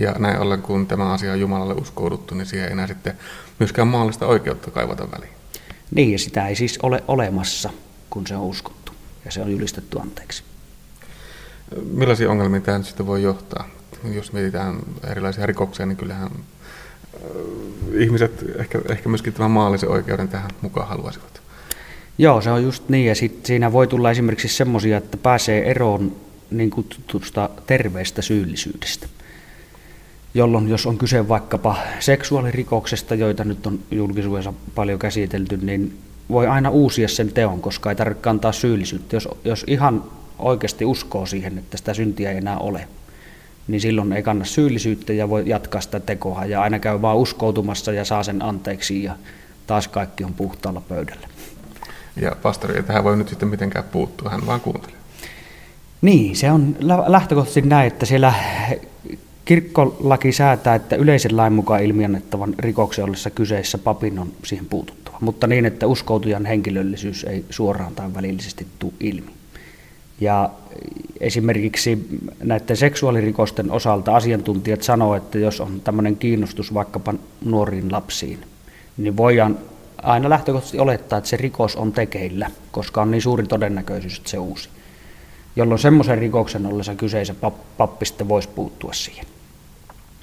[0.00, 3.18] Ja näin ollen, kun tämä asia on Jumalalle uskouduttu, niin siihen ei enää sitten
[3.58, 5.32] myöskään maallista oikeutta kaivata väliin.
[5.90, 7.70] Niin, ja sitä ei siis ole olemassa,
[8.10, 8.92] kun se on uskottu
[9.24, 10.42] ja se on julistettu anteeksi.
[11.90, 13.68] Millaisia ongelmia tämä sitten voi johtaa?
[14.14, 14.78] Jos mietitään
[15.10, 16.30] erilaisia rikoksia, niin kyllähän
[17.98, 21.42] ihmiset ehkä, ehkä myöskin tämän maallisen oikeuden tähän mukaan haluaisivat.
[22.18, 26.16] Joo, se on just niin, ja sit siinä voi tulla esimerkiksi semmoisia, että pääsee eroon
[26.50, 29.06] niin kutsutusta terveestä syyllisyydestä.
[30.34, 35.98] Jolloin, jos on kyse vaikkapa seksuaalirikoksesta, joita nyt on julkisuudessa paljon käsitelty, niin
[36.28, 39.16] voi aina uusia sen teon, koska ei tarvitse kantaa syyllisyyttä.
[39.16, 40.04] Jos, jos ihan
[40.38, 42.88] oikeasti uskoo siihen, että sitä syntiä ei enää ole,
[43.68, 47.92] niin silloin ei kanna syyllisyyttä ja voi jatkaa sitä tekoa ja aina käy vaan uskoutumassa
[47.92, 49.16] ja saa sen anteeksi ja
[49.66, 51.28] taas kaikki on puhtaalla pöydällä.
[52.20, 54.96] Ja pastori ei tähän voi nyt sitten mitenkään puuttua, hän vaan kuuntelee.
[56.02, 58.34] Niin, se on lähtökohtaisesti näin, että siellä
[59.44, 65.46] kirkkolaki säätää, että yleisen lain mukaan ilmiannettavan rikoksen ollessa kyseessä papin on siihen puututtava, mutta
[65.46, 69.37] niin, että uskoutujan henkilöllisyys ei suoraan tai välillisesti tule ilmi.
[70.20, 70.50] Ja
[71.20, 72.08] esimerkiksi
[72.42, 77.14] näiden seksuaalirikosten osalta asiantuntijat sanoo, että jos on tämmöinen kiinnostus vaikkapa
[77.44, 78.38] nuoriin lapsiin,
[78.96, 79.58] niin voidaan
[80.02, 84.38] aina lähtökohtaisesti olettaa, että se rikos on tekeillä, koska on niin suuri todennäköisyys, että se
[84.38, 84.68] uusi.
[85.56, 87.36] Jolloin semmoisen rikoksen ollessa kyseisen
[87.76, 89.26] pappi sitten voisi puuttua siihen.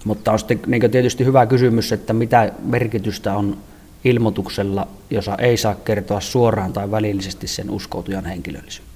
[0.05, 3.57] Mutta on sitten niin tietysti hyvä kysymys, että mitä merkitystä on
[4.03, 8.94] ilmoituksella, jossa ei saa kertoa suoraan tai välillisesti sen uskoutujan henkilöllisyyttä.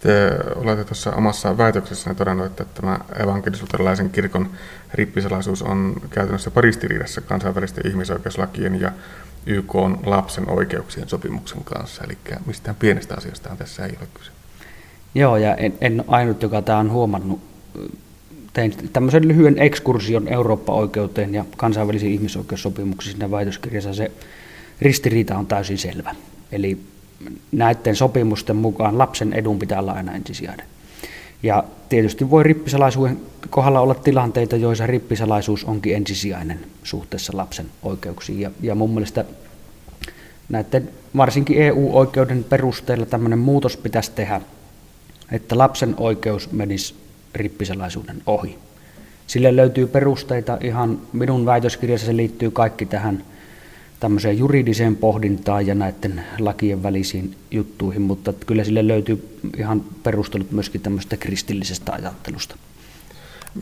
[0.00, 4.50] Te olette tuossa omassa väitöksessänne todennut, että tämä evankelisuutelaisen kirkon
[4.94, 8.92] rippisalaisuus on käytännössä paristiriidassa kansainvälisten ihmisoikeuslakien ja
[9.46, 12.04] YK on lapsen oikeuksien sopimuksen kanssa.
[12.04, 14.30] Eli mistään pienestä asiasta tässä ei ole kyse.
[15.14, 17.40] Joo, ja en, en ainut, joka tämä on huomannut.
[18.52, 23.94] Tein tämmöisen lyhyen ekskursion Eurooppa-oikeuteen ja kansainvälisiin ihmisoikeussopimuksiin siinä väitöskirjassa.
[23.94, 24.10] Se
[24.80, 26.14] ristiriita on täysin selvä.
[26.52, 26.78] Eli
[27.52, 30.66] näiden sopimusten mukaan lapsen edun pitää olla aina ensisijainen.
[31.42, 38.40] Ja tietysti voi rippisalaisuuden kohdalla olla tilanteita, joissa rippisalaisuus onkin ensisijainen suhteessa lapsen oikeuksiin.
[38.40, 39.24] Ja, ja mun mielestä
[40.48, 44.40] näiden varsinkin EU-oikeuden perusteella tämmöinen muutos pitäisi tehdä,
[45.32, 46.94] että lapsen oikeus menisi
[47.34, 48.58] rippisalaisuuden ohi.
[49.26, 53.24] Sille löytyy perusteita ihan minun väitöskirjassa, se liittyy kaikki tähän
[54.00, 60.80] tämmöiseen juridiseen pohdintaan ja näiden lakien välisiin juttuihin, mutta kyllä sille löytyy ihan perustelut myöskin
[60.80, 62.56] tämmöisestä kristillisestä ajattelusta.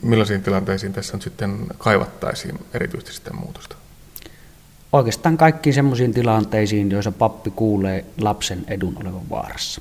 [0.02, 3.76] Millaisiin tilanteisiin tässä nyt sitten kaivattaisiin erityisesti sitä muutosta?
[4.92, 9.80] Oikeastaan kaikkiin semmoisiin tilanteisiin, joissa pappi kuulee lapsen edun olevan vaarassa.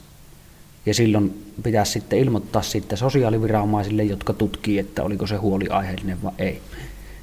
[0.85, 6.33] Ja silloin pitäisi sitten ilmoittaa sitten sosiaaliviranomaisille, jotka tutkii, että oliko se huoli aiheellinen vai
[6.37, 6.61] ei.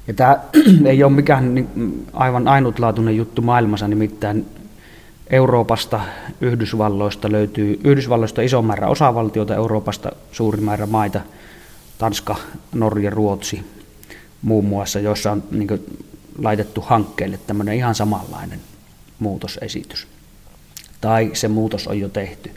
[0.07, 0.39] Ja tämä
[0.85, 1.67] ei ole mikään
[2.13, 4.45] aivan ainutlaatuinen juttu maailmassa, nimittäin
[5.29, 6.01] Euroopasta,
[6.41, 11.21] Yhdysvalloista löytyy, Yhdysvalloista iso määrä osavaltioita, Euroopasta suuri määrä maita,
[11.97, 12.35] Tanska,
[12.73, 13.63] Norja, Ruotsi
[14.43, 15.81] muun muassa, joissa on niin kuin,
[16.37, 18.59] laitettu hankkeelle tämmöinen ihan samanlainen
[19.19, 20.07] muutosesitys.
[21.01, 22.51] Tai se muutos on jo tehty.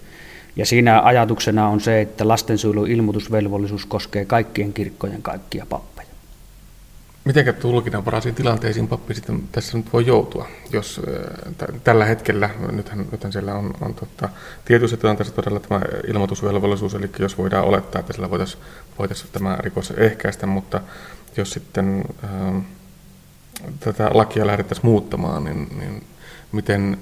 [0.56, 5.95] Ja siinä ajatuksena on se, että lastensuojelun ilmoitusvelvollisuus koskee kaikkien kirkkojen kaikkia pappeja.
[7.26, 11.00] Miten tulkinnanvaraisiin tilanteisiin pappi sitten tässä nyt voi joutua, jos
[11.58, 14.28] t- tällä hetkellä, nythän, nythän siellä on, on tota,
[14.64, 18.62] tietyissä tilanteissa todella tämä ilmoitusvelvollisuus, eli jos voidaan olettaa, että sillä voitaisiin
[18.98, 20.80] voitais tämä rikos ehkäistä, mutta
[21.36, 22.62] jos sitten äh,
[23.80, 26.04] tätä lakia lähdettäisiin muuttamaan, niin, niin
[26.52, 26.98] miten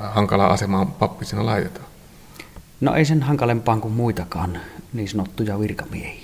[0.00, 1.86] hankalaa asemaan pappi siinä laitetaan?
[2.80, 4.60] No ei sen hankalempaan kuin muitakaan
[4.92, 6.19] niin sanottuja virkamiehiä.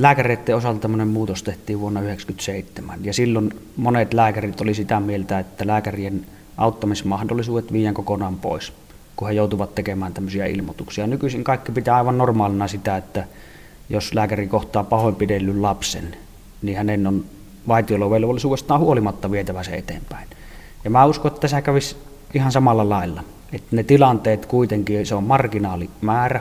[0.00, 5.66] Lääkäreiden osalta tämmöinen muutos tehtiin vuonna 1997 ja silloin monet lääkärit oli sitä mieltä, että
[5.66, 8.72] lääkärien auttamismahdollisuudet viiän kokonaan pois,
[9.16, 11.06] kun he joutuvat tekemään tämmöisiä ilmoituksia.
[11.06, 13.24] Nykyisin kaikki pitää aivan normaalina sitä, että
[13.88, 16.16] jos lääkäri kohtaa pahoinpidellyn lapsen,
[16.62, 17.24] niin hänen on
[17.68, 20.28] vaitiolovelvollisuudestaan huolimatta vietävä se eteenpäin.
[20.84, 21.96] Ja mä uskon, että tässä kävisi
[22.34, 23.24] ihan samalla lailla.
[23.52, 26.40] Että ne tilanteet kuitenkin, se on marginaalimäärä,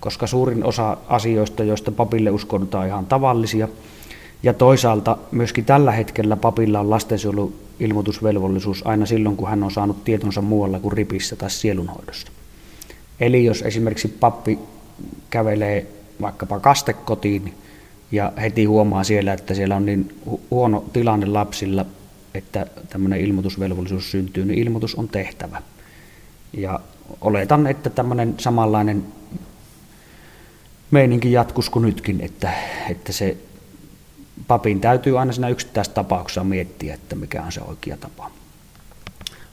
[0.00, 3.68] koska suurin osa asioista, joista papille uskotaan ihan tavallisia,
[4.42, 10.42] ja toisaalta myöskin tällä hetkellä papilla on lastensuojeluilmoitusvelvollisuus aina silloin, kun hän on saanut tietonsa
[10.42, 12.32] muualla kuin ripissä tai sielunhoidossa.
[13.20, 14.58] Eli jos esimerkiksi pappi
[15.30, 15.86] kävelee
[16.20, 17.54] vaikkapa kastekotiin
[18.12, 20.14] ja heti huomaa siellä, että siellä on niin
[20.50, 21.86] huono tilanne lapsilla,
[22.34, 25.62] että tämmöinen ilmoitusvelvollisuus syntyy, niin ilmoitus on tehtävä.
[26.52, 26.80] Ja
[27.20, 29.04] oletan, että tämmöinen samanlainen
[30.90, 32.52] meininki jatkus kuin nytkin, että,
[32.90, 33.36] että se
[34.46, 38.30] papin täytyy aina siinä yksittäistapauksessa miettiä, että mikä on se oikea tapa.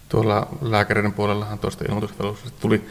[0.10, 2.86] Tuolla lääkäreiden puolellahan tuosta ilmoitusvelvollisuudesta tuli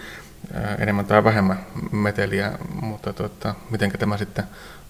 [0.78, 4.44] enemmän tai vähemmän meteliä, mutta tuota, miten tämä sitten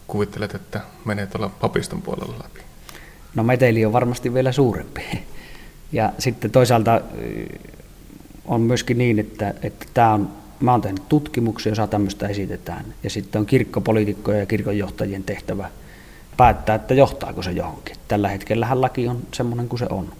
[0.06, 2.60] kuvittelet, että menee tuolla papiston puolella läpi?
[3.34, 5.02] No meteli on varmasti vielä suurempi.
[5.92, 7.00] Ja sitten toisaalta
[8.44, 12.84] on myöskin niin, että, että tämä on, mä olen tehnyt tutkimuksia, jossa tämmöistä esitetään.
[13.02, 15.70] Ja sitten on kirkkopoliitikkojen ja kirkonjohtajien tehtävä
[16.36, 17.96] päättää, että johtaako se johonkin.
[18.08, 20.12] Tällä hetkellä laki on semmoinen kuin se on.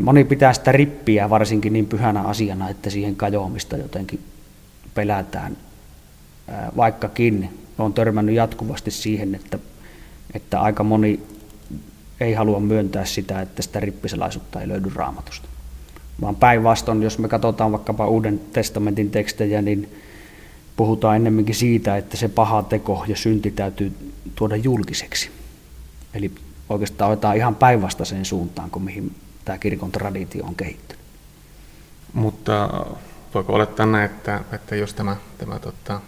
[0.00, 4.20] Moni pitää sitä rippiä varsinkin niin pyhänä asiana, että siihen kajoamista jotenkin
[4.94, 5.56] pelätään.
[6.76, 9.58] Vaikkakin olen törmännyt jatkuvasti siihen, että,
[10.34, 11.20] että aika moni
[12.20, 15.48] ei halua myöntää sitä, että sitä rippisalaisuutta ei löydy raamatusta
[16.20, 19.92] vaan päinvastoin, jos me katsotaan vaikkapa Uuden testamentin tekstejä, niin
[20.76, 23.92] puhutaan ennemminkin siitä, että se paha teko ja synti täytyy
[24.34, 25.30] tuoda julkiseksi.
[26.14, 26.32] Eli
[26.68, 29.14] oikeastaan otetaan ihan päinvastaiseen suuntaan kuin mihin
[29.44, 31.04] tämä kirkon traditio on kehittynyt.
[32.12, 32.84] Mutta
[33.34, 36.00] voiko olettaa näin, että, että jos tämä, tämä tota,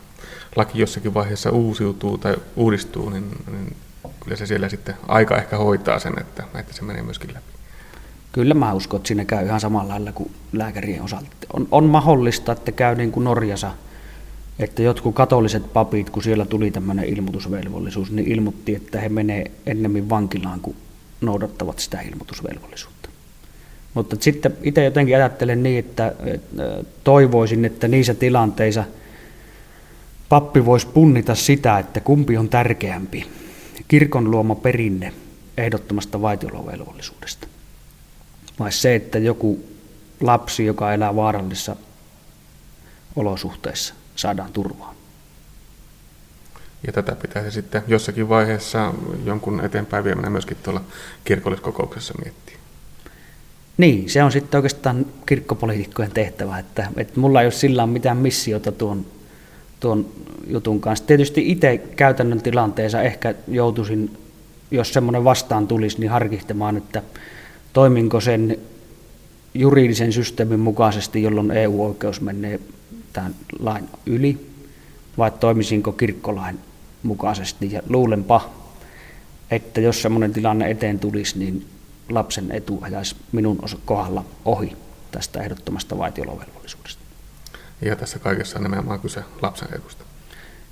[0.56, 3.76] laki jossakin vaiheessa uusiutuu tai uudistuu, niin, niin
[4.20, 7.59] kyllä se siellä sitten aika ehkä hoitaa sen, että, että se menee myöskin läpi.
[8.32, 11.30] Kyllä mä uskon, että siinä käy ihan samalla lailla kuin lääkärien osalta.
[11.52, 13.70] On, on mahdollista, että käy niin kuin Norjassa,
[14.58, 20.08] että jotkut katoliset papit, kun siellä tuli tämmöinen ilmoitusvelvollisuus, niin ilmoitti, että he menee ennemmin
[20.08, 20.76] vankilaan, kuin
[21.20, 23.08] noudattavat sitä ilmoitusvelvollisuutta.
[23.94, 26.12] Mutta sitten itse jotenkin ajattelen niin, että
[27.04, 28.84] toivoisin, että niissä tilanteissa
[30.28, 33.26] pappi voisi punnita sitä, että kumpi on tärkeämpi,
[33.88, 35.12] kirkon luoma perinne
[35.56, 37.49] ehdottomasta vaitiolovelvollisuudesta
[38.60, 39.64] vai se, että joku
[40.20, 41.76] lapsi, joka elää vaarallisissa
[43.16, 44.94] olosuhteissa, saadaan turvaan.
[46.86, 48.94] Ja tätä pitäisi sitten jossakin vaiheessa
[49.24, 50.84] jonkun eteenpäin viemänä myöskin tuolla
[51.24, 52.56] kirkolliskokouksessa miettiä.
[53.76, 58.72] Niin, se on sitten oikeastaan kirkkopoliitikkojen tehtävä, että, että mulla ei ole sillä mitään missiota
[58.72, 59.06] tuon,
[59.80, 60.06] tuon
[60.46, 61.06] jutun kanssa.
[61.06, 64.18] Tietysti itse käytännön tilanteessa ehkä joutuisin,
[64.70, 67.02] jos semmoinen vastaan tulisi, niin harkihtamaan, että
[67.72, 68.58] toiminko sen
[69.54, 72.60] juridisen systeemin mukaisesti, jolloin EU-oikeus menee
[73.12, 74.46] tämän lain yli,
[75.18, 76.58] vai toimisinko kirkkolain
[77.02, 77.72] mukaisesti.
[77.72, 78.50] Ja luulenpa,
[79.50, 81.66] että jos sellainen tilanne eteen tulisi, niin
[82.08, 84.76] lapsen etu ajaisi minun kohdalla ohi
[85.10, 87.02] tästä ehdottomasta vaitiolovelvollisuudesta.
[87.82, 90.04] Ja tässä kaikessa on nimenomaan kyse lapsen edusta.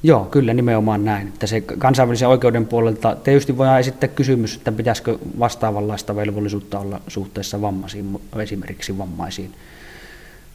[0.03, 1.29] Joo, kyllä nimenomaan näin.
[1.29, 7.61] Että se kansainvälisen oikeuden puolelta tietysti voidaan esittää kysymys, että pitäisikö vastaavanlaista velvollisuutta olla suhteessa
[7.61, 9.55] vammaisiin, esimerkiksi vammaisiin.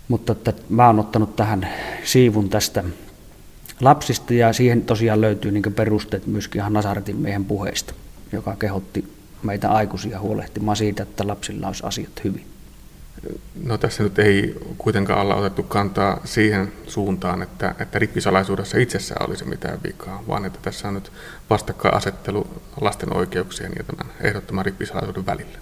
[0.08, 1.68] Mutta että mä oon ottanut tähän
[2.04, 2.84] siivun tästä
[3.82, 7.94] lapsista ja siihen tosiaan löytyy niin perusteet myöskin ihan Nasaretin miehen puheista,
[8.32, 9.14] joka kehotti
[9.44, 12.53] meitä aikuisia huolehtimaan siitä, että lapsilla olisi asiat hyvin.
[13.64, 19.46] No tässä nyt ei kuitenkaan olla otettu kantaa siihen suuntaan, että, että rippisalaisuudessa itsessään olisi
[19.46, 21.12] mitään vikaa, vaan että tässä on nyt
[21.50, 22.48] vastakkainasettelu
[22.82, 25.58] lasten oikeuksien ja tämän ehdottoman rippisalaisuuden välillä.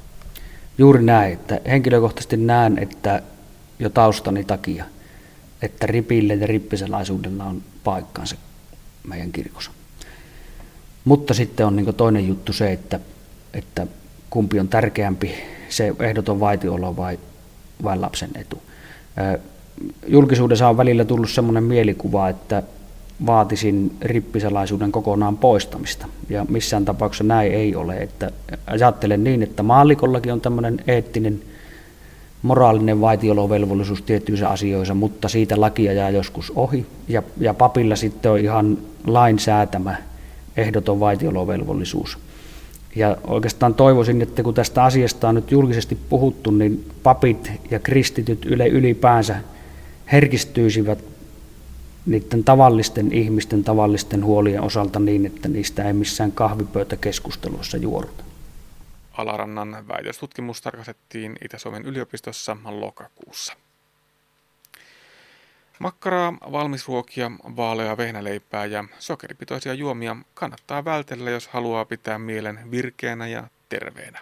[0.77, 3.21] Juuri näin, että henkilökohtaisesti näen, että
[3.79, 4.85] jo taustani takia,
[5.61, 8.35] että ripille ja rippisalaisuudella on paikkaansa
[9.07, 9.71] meidän kirkossa.
[11.05, 12.99] Mutta sitten on niin toinen juttu se, että,
[13.53, 13.87] että
[14.29, 17.19] kumpi on tärkeämpi, se ehdoton vaitiolo vai
[17.83, 18.61] vai lapsen etu.
[20.07, 22.63] Julkisuudessa on välillä tullut sellainen mielikuva, että
[23.25, 26.07] vaatisin rippisalaisuuden kokonaan poistamista.
[26.29, 27.97] Ja missään tapauksessa näin ei ole.
[27.97, 28.31] Että
[28.67, 31.41] ajattelen niin, että maallikollakin on tämmöinen eettinen,
[32.41, 36.85] moraalinen vaitiolovelvollisuus tiettyissä asioissa, mutta siitä lakia jää joskus ohi.
[37.07, 38.77] Ja, ja papilla sitten on ihan
[39.07, 39.95] lain säätämä
[40.57, 42.17] ehdoton vaitiolovelvollisuus.
[42.95, 48.45] Ja oikeastaan toivoisin, että kun tästä asiasta on nyt julkisesti puhuttu, niin papit ja kristityt
[48.45, 49.35] yle ylipäänsä
[50.11, 51.03] herkistyisivät
[52.05, 58.23] niiden tavallisten ihmisten tavallisten huolien osalta niin, että niistä ei missään kahvipöytäkeskusteluissa juoruta.
[59.11, 63.53] Alarannan väitöstutkimus tarkastettiin Itä-Suomen yliopistossa lokakuussa.
[65.81, 73.47] Makkaraa, valmisruokia, vaaleaa vehnäleipää ja sokeripitoisia juomia kannattaa vältellä, jos haluaa pitää mielen virkeänä ja
[73.69, 74.19] terveenä.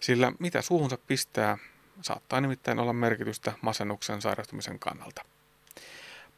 [0.00, 1.58] Sillä mitä suuhunsa pistää,
[2.02, 5.24] saattaa nimittäin olla merkitystä masennuksen sairastumisen kannalta.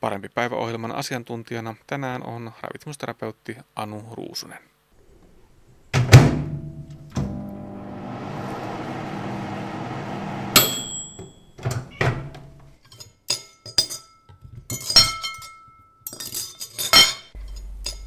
[0.00, 4.69] Parempi päiväohjelman asiantuntijana tänään on ravitsemusterapeutti Anu Ruusunen.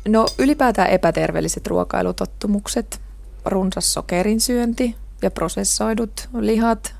[0.08, 3.02] No ylipäätään epäterveelliset ruokailutottumukset,
[3.46, 6.96] runsas sokerin syönti ja prosessoidut lihat,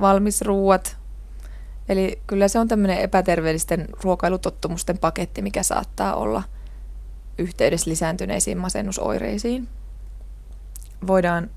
[0.00, 0.96] valmisruuat.
[1.88, 6.42] Eli kyllä se on tämmöinen epäterveellisten ruokailutottumusten paketti, mikä saattaa olla
[7.38, 9.68] yhteydessä lisääntyneisiin masennusoireisiin.
[11.06, 11.50] Voidaan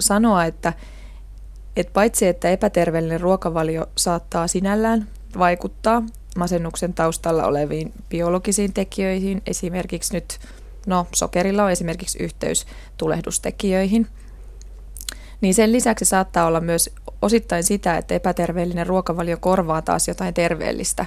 [0.00, 0.72] sanoa, että,
[1.76, 5.08] että paitsi että epäterveellinen ruokavalio saattaa sinällään
[5.38, 6.02] vaikuttaa
[6.36, 10.38] masennuksen taustalla oleviin biologisiin tekijöihin, esimerkiksi nyt,
[10.86, 12.66] no sokerilla on esimerkiksi yhteys
[12.96, 14.06] tulehdustekijöihin,
[15.40, 16.90] niin sen lisäksi saattaa olla myös
[17.22, 21.06] osittain sitä, että epäterveellinen ruokavalio korvaa taas jotain terveellistä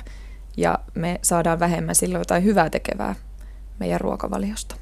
[0.57, 3.15] ja me saadaan vähemmän silloin jotain hyvää tekevää
[3.79, 4.75] meidän ruokavaliosta.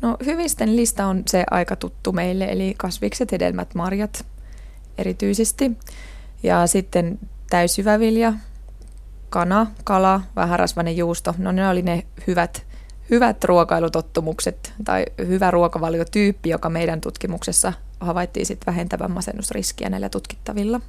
[0.00, 4.26] No hyvisten lista on se aika tuttu meille, eli kasvikset, hedelmät, marjat
[4.98, 5.70] erityisesti.
[6.42, 7.18] Ja sitten
[7.50, 8.32] täysjyvävilja,
[9.30, 12.66] kana, kala, vähärasvainen juusto, no ne oli ne hyvät,
[13.10, 20.80] hyvät ruokailutottumukset tai hyvä ruokavaliotyyppi, joka meidän tutkimuksessa havaittiin sitten vähentävän masennusriskiä näillä tutkittavilla.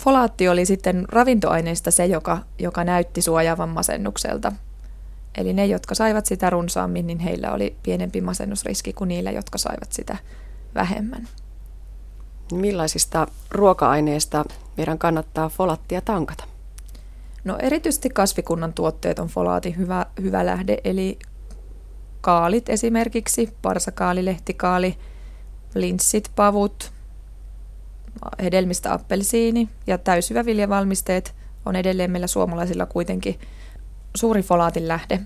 [0.00, 4.52] Folaatti oli sitten ravintoaineista se, joka, joka näytti suojaavan masennukselta.
[5.34, 9.92] Eli ne, jotka saivat sitä runsaammin, niin heillä oli pienempi masennusriski kuin niillä, jotka saivat
[9.92, 10.16] sitä
[10.74, 11.28] vähemmän.
[12.52, 14.44] Millaisista ruoka-aineista
[14.76, 16.51] meidän kannattaa folattia tankata?
[17.44, 21.18] No erityisesti kasvikunnan tuotteet on folaatin hyvä, hyvä lähde, eli
[22.20, 24.96] kaalit esimerkiksi, parsakaali, lehtikaali,
[25.74, 26.92] linssit, pavut,
[28.42, 31.34] hedelmistä appelsiini ja täysjyväviljavalmisteet
[31.66, 33.40] on edelleen meillä suomalaisilla kuitenkin
[34.14, 35.20] suuri folaatin lähde.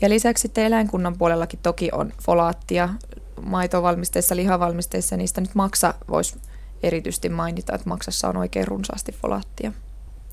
[0.00, 2.88] Ja lisäksi sitten eläinkunnan puolellakin toki on folaattia
[3.42, 6.40] maitovalmisteissa, lihavalmisteissa, niistä nyt maksa voisi
[6.82, 9.72] erityisesti mainita, että maksassa on oikein runsaasti folaattia.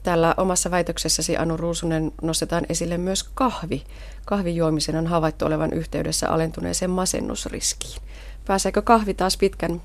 [0.04, 3.84] Täällä omassa väitöksessäsi Anu Ruusunen nostetaan esille myös kahvi.
[4.26, 8.02] Kahvijuomisen on havaittu olevan yhteydessä alentuneeseen masennusriskiin.
[8.46, 9.82] Pääseekö kahvi taas pitkän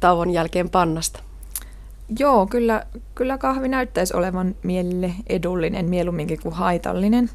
[0.00, 1.20] tauon jälkeen pannasta?
[2.18, 7.30] Joo, kyllä, kyllä kahvi näyttäisi olevan mielelle edullinen mieluumminkin kuin haitallinen.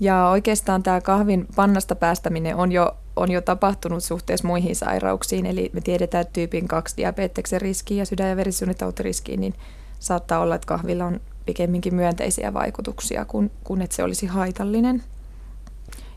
[0.00, 5.46] Ja oikeastaan tämä kahvin pannasta päästäminen on jo, on jo tapahtunut suhteessa muihin sairauksiin.
[5.46, 9.54] Eli me tiedetään, tyypin 2 diabeteksen riskiin ja sydän- ja verisuonitautiriskiin, niin
[9.98, 15.02] saattaa olla, että kahvilla on pikemminkin myönteisiä vaikutuksia kuin, kuin että se olisi haitallinen.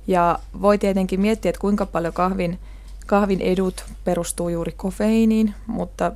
[0.07, 2.59] Ja voi tietenkin miettiä, että kuinka paljon kahvin,
[3.07, 6.11] kahvin edut perustuu juuri kofeiiniin, mutta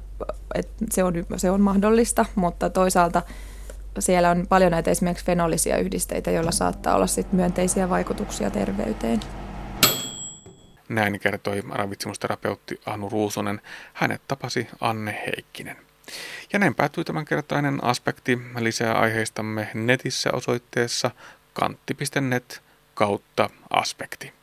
[0.56, 3.22] et se, on, se on mahdollista, mutta toisaalta
[4.00, 9.20] siellä on paljon näitä esimerkiksi fenolisia yhdisteitä, joilla saattaa olla sit myönteisiä vaikutuksia terveyteen.
[10.90, 13.62] Näin kertoi ravitsemusterapeutti Anu Ruusonen.
[13.94, 15.78] Hänet tapasi Anne Heikkinen.
[16.54, 18.40] Ja näin päättyi tämänkertainen aspekti.
[18.60, 21.12] Lisää aiheistamme netissä osoitteessa
[21.54, 22.62] kantti.net
[22.94, 24.34] kautta aspekti.